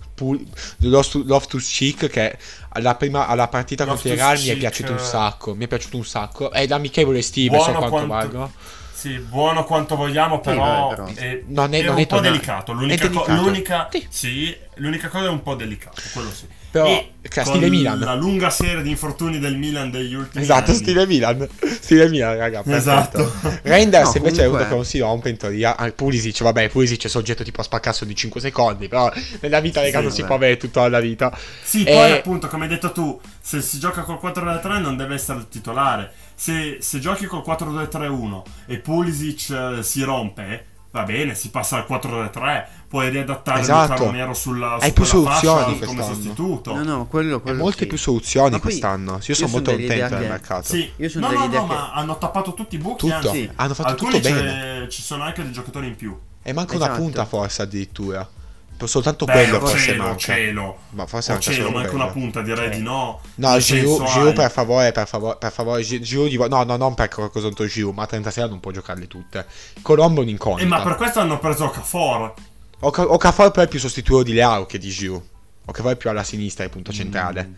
[0.78, 2.38] Loftus Cheek che
[2.70, 5.02] alla, prima, alla partita contro il Real mi è piaciuto un eh.
[5.02, 8.52] sacco mi è piaciuto un sacco è l'amichevole Steve so quanto, quanto- valgono
[8.96, 11.04] Sì, buono quanto vogliamo, però, però.
[11.14, 12.30] è, Non è- è non un è po' tonale.
[12.30, 12.72] delicato.
[12.72, 13.42] L'unica, È co- delicato.
[13.42, 14.06] l'unica- Sì.
[14.08, 16.46] sì, l'unica cosa è un po' delicato, quello sì.
[16.82, 17.98] Però, E con stile Milan.
[17.98, 20.78] La lunga serie di infortuni del Milan degli ultimi esatto anni.
[20.80, 21.48] stile Milan
[21.80, 23.32] stile Milan raga Esatto.
[23.62, 26.68] Reinders No, invece è uno comunque- che non si rompe in teoria Ah, Pulisic vabbè
[26.68, 29.10] Pulisic è soggetto tipo a spaccasso di 5 secondi però
[29.40, 32.46] nella vita raga Sì, non si può avere tutta la vita Sì, E- poi appunto,
[32.48, 36.12] come hai detto tu, se si gioca col 4-3 non deve essere il titolare.
[36.38, 40.64] Se, se giochi col 4-2-3-1 e Pulisic eh, si rompe,
[40.96, 43.92] va bene, si passa al 4-3, puoi riadattare Esatto.
[43.92, 46.74] Luca Romero sulla, Hai più soluzioni come sostituto.
[46.74, 47.86] No, no, quello, e quello molte sì.
[47.86, 51.32] più soluzioni Ma quest'anno io io sono molto contento del mercato Sì, Io sono no,
[51.34, 53.06] no, no, che- ma hanno tappato tutti i buchi.
[53.08, 53.50] tutto Anzi, Sì.
[53.56, 56.16] hanno fatto alcuni tutto bene ci sono anche dei giocatori in più.
[56.42, 57.00] e manca una Esatto.
[57.02, 58.26] punta forse addirittura
[58.84, 60.78] soltanto Beh, quello o forse cielo, o manca cielo.
[60.90, 63.20] ma forse O manca cielo, manca una punta, direi di no.
[63.36, 66.76] No, Giroud, Giroud hai- per favore, per favore, per favore, Gi- Giroud di- no, no,
[66.76, 69.46] non per qualcosa contro Giroud, ma a 36 non può giocarle tutte.
[69.80, 70.62] Colombo un incognita.
[70.64, 72.34] Eh, ma per questo hanno preso Okafor.
[72.80, 75.22] Oca- Okafor però è più sostituto di Leao che di Giroud.
[75.64, 77.54] Okafor è più alla sinistra, è il punto centrale.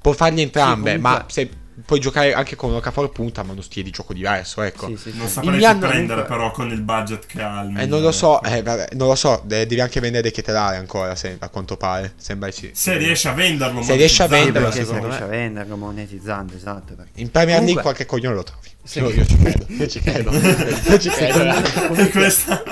[0.00, 1.50] Può fargli entrambe, Sì, ma comunque- se
[1.84, 4.86] puoi giocare anche con Okafor punta, ma uno stile di gioco diverso, ecco.
[4.88, 5.18] Sì, sì, sì.
[5.18, 8.12] Non saprei Milan prendere comunque- però con il budget che ha il Eh, non lo
[8.12, 11.48] so, eh, vabbè, non lo so, de- devi anche vendere De Ketelare ancora, se- a
[11.48, 12.12] quanto pare.
[12.16, 12.70] Sembra sì.
[12.72, 15.16] Se riesce a venderlo, Se riesce a venderlo, se me.
[15.16, 16.94] a venderlo monetizzando, esatto.
[16.94, 18.68] perché- In Premier League Comunque- qualche coglione lo trovi.
[18.82, 18.98] Sì.
[19.00, 20.30] Io, io ci credo, io ci credo.
[20.90, 21.94] io ci credo.
[21.94, 22.62] E questa...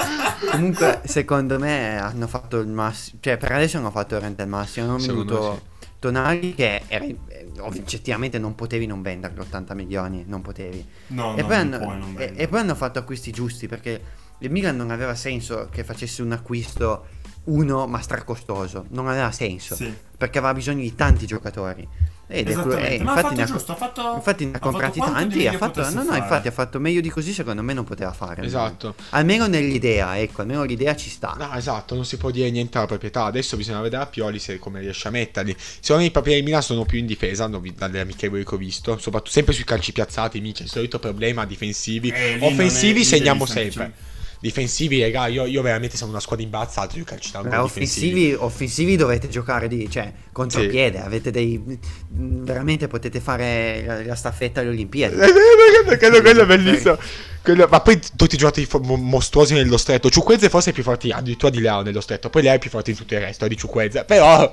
[0.50, 3.18] Comunque, secondo me hanno fatto il massimo.
[3.20, 4.86] Cioè, per adesso hanno fatto veramente il massimo.
[4.86, 7.16] Hanno venuto me Tonali che era, eh,
[7.58, 10.24] oggettivamente non potevi non venderlo 80 milioni.
[10.26, 10.84] Non potevi.
[11.08, 14.00] No, e, no, poi hanno, e- e poi hanno fatto acquisti giusti perché
[14.38, 17.06] il Milan non aveva senso che facesse un acquisto
[17.44, 18.86] uno ma stracostoso.
[18.90, 19.92] Non aveva senso Sì.
[20.16, 21.86] perché aveva bisogno di tanti giocatori.
[22.30, 25.06] Ed è eh, infatti fatto ne ha, giusto, ha fatto- infatti ne ha comprati di
[25.06, 25.46] tanti.
[25.46, 28.44] Ha fatto, no, no, infatti ha fatto meglio di così, secondo me non poteva fare.
[28.44, 28.94] Esatto.
[29.10, 31.34] Almeno nell'idea, ecco, almeno l'idea ci sta.
[31.38, 33.24] No, esatto, non si può dire niente alla proprietà.
[33.24, 35.56] Adesso bisogna vedere a Pioli se come riesce a metterli.
[35.58, 38.98] Secondo me i propri del Milan sono più in difesa, dalle amichevoli che ho visto.
[38.98, 42.10] Soprattutto sempre sui calci piazzati, mica il solito problema difensivi.
[42.10, 43.92] Eh, è- Offensivi lì segniamo sempre.
[44.40, 48.06] Difensivi, raga, io, io veramente siamo una squadra imbarazzata sui calci d'angolo Però difensivi.
[48.06, 51.78] offensivi, offensivi dovete giocare di, cioè, contropiede, avete dei...
[52.08, 55.16] veramente potete fare la, la staffetta alle Olimpiadi.
[55.16, 56.96] Eh, quello, quello- è bellissimo.
[57.42, 60.10] Quello- ma poi tutti i giocatori fo- mostruosi nello stretto.
[60.10, 62.28] Ciuqueze forse è più forte addirittura di Leao nello stretto.
[62.30, 64.04] Poi Leao è più forte di tutto il resto, è di Ciuqueze.
[64.04, 64.50] Però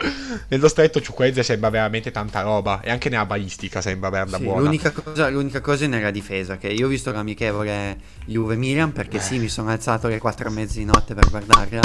[0.47, 2.81] nello stretto Ciuqueze sembra veramente tanta roba.
[2.81, 4.61] E anche nella balistica sembra averla Sì, buona.
[4.61, 9.39] l'unica, cosa, l'unica cosa è nella difesa, che io ho visto l'amichevole Juve-Milan perché sì,
[9.39, 11.81] mi sono alzato alle 4 e mezza di notte per guardarla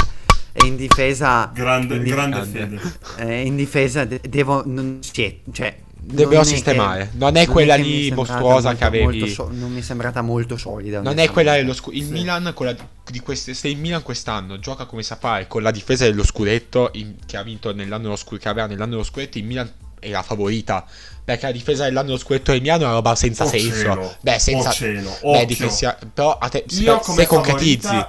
[0.53, 1.49] e in difesa...
[1.53, 2.79] Grande, in, di- grande fede.
[3.17, 4.63] eh, in difesa de- devo...
[4.65, 5.75] Non, sì, cioè,
[6.13, 7.09] è sistemare.
[7.11, 9.29] che- Non è quella lì è mostruosa molto- che avevi.
[9.29, 10.99] so- non mi è sembrata molto solida.
[11.01, 11.75] Non è quella dello onestamente.
[11.75, 12.11] scu- Il Sì.
[12.11, 12.81] Milan, quella di,
[13.11, 16.89] di queste, se il Milan quest'anno gioca come sa fare con la difesa dello scudetto
[16.93, 20.09] in- che ha vinto nell'anno dello scudetto, che aveva nell'anno dello scudetto, il Milan è
[20.09, 20.85] la favorita.
[21.23, 23.75] Perché la difesa dell'anno dello scudetto del Milan è una roba senza Oh senso.
[23.75, 24.69] cielo, Beh, senza.
[24.69, 28.05] oh cielo, beh, difensia- Però a te, se, se concretizzi.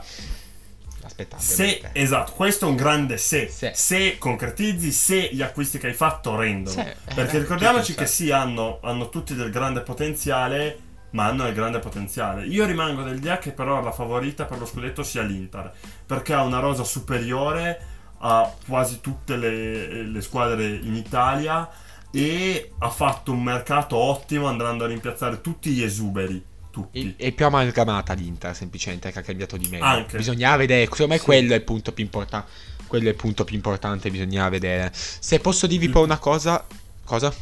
[1.30, 1.90] Aspettate.
[1.92, 3.48] Se, esatto, questo è un grande se.
[3.48, 3.72] Se.
[3.74, 6.82] Se concretizzi, se gli acquisti che hai fatto rendono.
[6.82, 8.24] Se, eh, Perché ricordiamoci tutto che se.
[8.24, 10.78] sì, hanno, hanno tutti del grande potenziale,
[11.10, 12.44] ma hanno il grande potenziale.
[12.46, 15.72] Io rimango dell'idea che però la favorita per lo scudetto sia l'Inter,
[16.06, 17.86] perché ha una rosa superiore
[18.18, 21.68] a quasi tutte le, le squadre in Italia
[22.10, 26.50] e ha fatto un mercato ottimo andando a rimpiazzare tutti gli esuberi.
[26.72, 27.14] Tutti.
[27.16, 29.84] È, è più amalgamata l'Inter, semplicemente, che ha cambiato di meglio.
[29.84, 30.16] Anche.
[30.16, 31.24] Bisognava vedere, secondo me Sì.
[31.24, 32.50] quello è il punto più importante.
[32.86, 34.90] Quello è il punto più importante, bisognava vedere.
[34.92, 36.66] Se posso dirvi poi una cosa.
[37.04, 37.32] Cosa?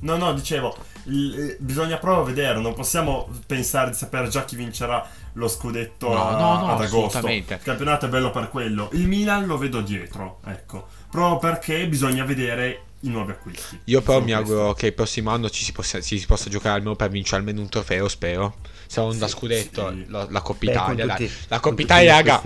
[0.00, 0.76] No, no, dicevo,
[1.06, 6.22] eh, bisogna proprio vedere, non possiamo pensare di sapere già chi vincerà lo scudetto No,
[6.28, 7.26] a- no, no, ad agosto.
[7.28, 8.90] Il campionato è bello per quello.
[8.92, 13.80] Il Milan lo vedo dietro, ecco, proprio perché bisogna vedere i nuovi acquisti.
[13.84, 14.40] Io però mi questo.
[14.52, 17.36] auguro che il prossimo anno ci si possa, ci si possa giocare almeno per vincere
[17.38, 18.56] almeno un trofeo, spero.
[18.86, 20.06] Se non da Sì, scudetto, sì.
[20.08, 21.14] la, la Coppa Beh, con Italia.
[21.14, 22.42] tutti- La con Coppa Italia, raga.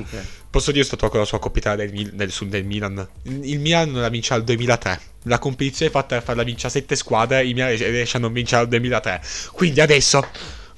[0.51, 3.07] Posso dire sto tocco la sua Coppa Italia del, del, sul- del Milan.
[3.22, 5.01] Il Milan non la vince al 2003.
[5.24, 7.44] La competizione è fatta per farla vincere a 7 squadre.
[7.44, 9.20] Il Milan riesce a non vincere al 2003.
[9.53, 10.26] Quindi adesso.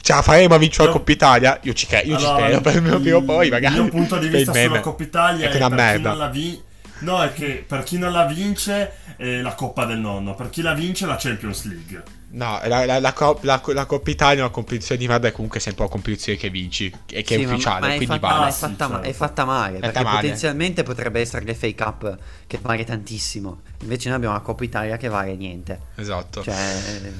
[0.04, 0.92] Ce la faremo a vincere la.
[0.94, 1.58] Coppa Italia?
[1.62, 3.76] Io ci, cre- io ci Allora, spero per il mio prima o poi, magari.
[3.76, 4.80] Il mio punto di il vista sulla.
[4.80, 6.08] Coppa Italia È è, che una per chi merda.
[6.08, 6.62] non la vi-
[6.98, 10.62] No, è che per chi non la vince è la Coppa del Nonno, per chi
[10.62, 12.21] la vince la Champions League.
[12.35, 15.33] No, la, la, la, Cop- la- la Coppa Italia è una competizione di merda, è
[15.33, 18.07] comunque sempre una competizione che vinci e che Sì, è ma- ufficiale, ma, è quindi
[18.07, 18.41] fatta, vale.
[18.41, 20.20] ma è, fatta, ma- è fatta male Fatta perché male.
[20.22, 25.09] potenzialmente potrebbe essere l'FA Cup che vale tantissimo invece noi abbiamo la Coppa Italia che
[25.09, 26.43] vale niente Esatto.
[26.43, 26.55] cioè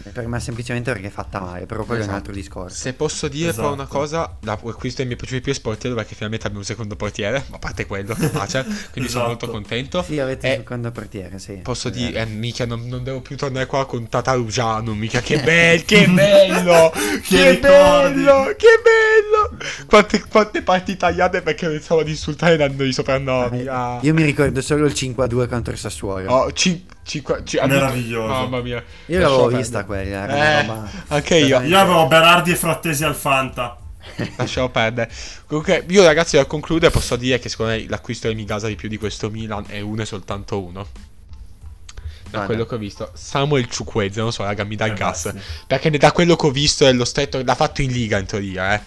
[0.05, 2.17] eh, per me semplicemente perché è fatta male però quello è un Esatto.
[2.17, 3.99] altro discorso Se posso dire poi una Esatto.
[3.99, 6.97] cosa, la, questo è il mio piaciuto più è Sportiero perché finalmente abbiamo un secondo
[6.97, 9.27] portiere, a parte quello che pace, quindi sono Esatto.
[9.27, 10.03] molto contento.
[10.03, 13.21] sì avete Eh, il secondo portiere sì Posso Eh, dire, eh, mica non, non devo
[13.21, 16.92] più tornare qua con Tatarugiano, mica che bello, che bello,
[17.22, 17.61] che ricordi.
[17.61, 19.59] bello, che bello.
[19.86, 23.66] Quante, quante parti tagliate perché pensavo ad insultare dandogli soprannomi.
[23.66, 23.98] Ah.
[24.00, 28.26] io mi ricordo solo il 5-2 contro il Sassuolo Oh, ci, cinque- ci- Meraviglioso.
[28.32, 28.82] Mamma mia.
[29.07, 29.57] io l'avevo perdere.
[29.61, 31.61] vista quella Eh, roba anche io.
[31.62, 33.76] Io avevo Berardi e Frattesi al Fanta.
[34.36, 35.11] Lasciamo perdere.
[35.46, 38.74] Comunque, io ragazzi, per concludere, posso dire che secondo me l'acquisto che mi gasa di
[38.74, 40.86] più di questo Milan è uno e soltanto uno.
[42.33, 42.47] Da Guarda.
[42.47, 45.28] quello che ho visto, Samuel Ciuquezze, non so, raga, mi dà il Eh, gas.
[45.28, 45.39] sì.
[45.66, 48.80] Perché da quello che ho visto dello stretto, l'ha fatto in liga in teoria, eh.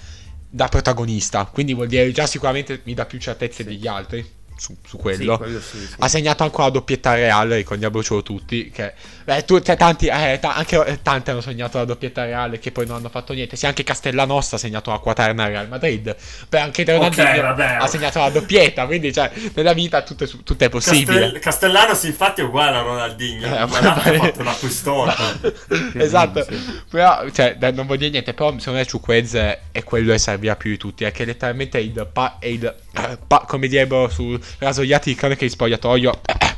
[0.50, 1.46] Da protagonista.
[1.46, 4.26] Quindi vuol dire già sicuramente mi dà più certezze degli altri.
[4.58, 5.38] Su, su sì, quello.
[5.38, 5.96] quello sì, sì.
[6.00, 8.70] Ha segnato anche la doppietta reale, ricordiamocelo tutti.
[8.72, 8.94] Che,
[9.26, 12.72] beh, tu, cioè, tanti, eh, ta- anche eh, tanti hanno segnato la doppietta reale che
[12.72, 13.58] poi non hanno fatto niente.
[13.58, 16.16] Sì, anche Castellanosta ha segnato la quaterna al Real Madrid.
[16.48, 17.78] Beh, anche Ronaldinho vabbè.
[17.82, 18.86] ha segnato la doppietta.
[18.86, 21.20] Quindi, cioè, nella vita tutto tutto è possibile.
[21.20, 23.46] Castel- Castellanos infatti è uguale a Ronaldinho.
[23.46, 25.14] Eh, ma ha fatto l'acquistone.
[25.96, 26.82] esatto, sì.
[26.90, 28.34] però cioè, dai, non voglio dire niente.
[28.34, 31.04] Però secondo me Ciuquez è quello che serviva più di tutti.
[31.04, 35.16] È che letteralmente è il, pa- è il eh, pa- come direbbero su Rasoiati di
[35.16, 36.56] cronache di spogliatoio, eh,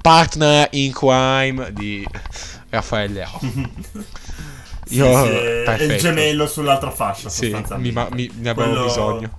[0.00, 2.06] partner in crime di
[2.70, 3.38] Raffaele Leao.
[3.40, 5.92] Sì, Io- sì, perfetto.
[5.92, 9.38] il gemello sull'altra fascia Sì, mi, ma- mi- ne avevo Quello- bisogno.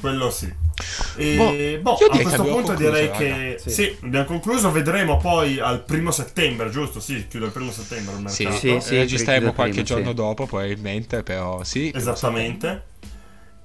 [0.00, 0.64] Quello sì.
[1.16, 1.36] E,
[1.82, 3.16] Boh, boh, a questo punto concluso, direi raga.
[3.18, 3.70] che Sì.
[3.70, 3.96] sì.
[4.02, 4.70] abbiamo concluso.
[4.70, 7.00] Vedremo poi al primo settembre, giusto?
[7.00, 8.60] Sì, chiude il primo settembre il Sì, mercato.
[8.60, 10.14] Sì, sì, registreremo credo qualche prima, giorno sì.
[10.14, 11.90] dopo, probabilmente, però sì.
[11.94, 12.82] Esattamente.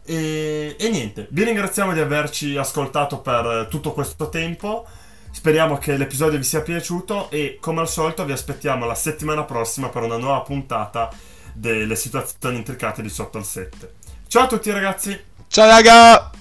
[0.03, 4.85] E, e niente, vi ringraziamo di averci ascoltato per tutto questo tempo.
[5.31, 9.89] Speriamo che l'episodio vi sia piaciuto e come al solito vi aspettiamo la settimana prossima
[9.89, 11.09] per una nuova puntata
[11.53, 13.93] delle situazioni intricate di sotto al 7.
[14.27, 15.19] Ciao a tutti ragazzi!
[15.47, 16.31] Ciao raga!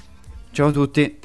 [0.53, 1.20] Ciao a tutti.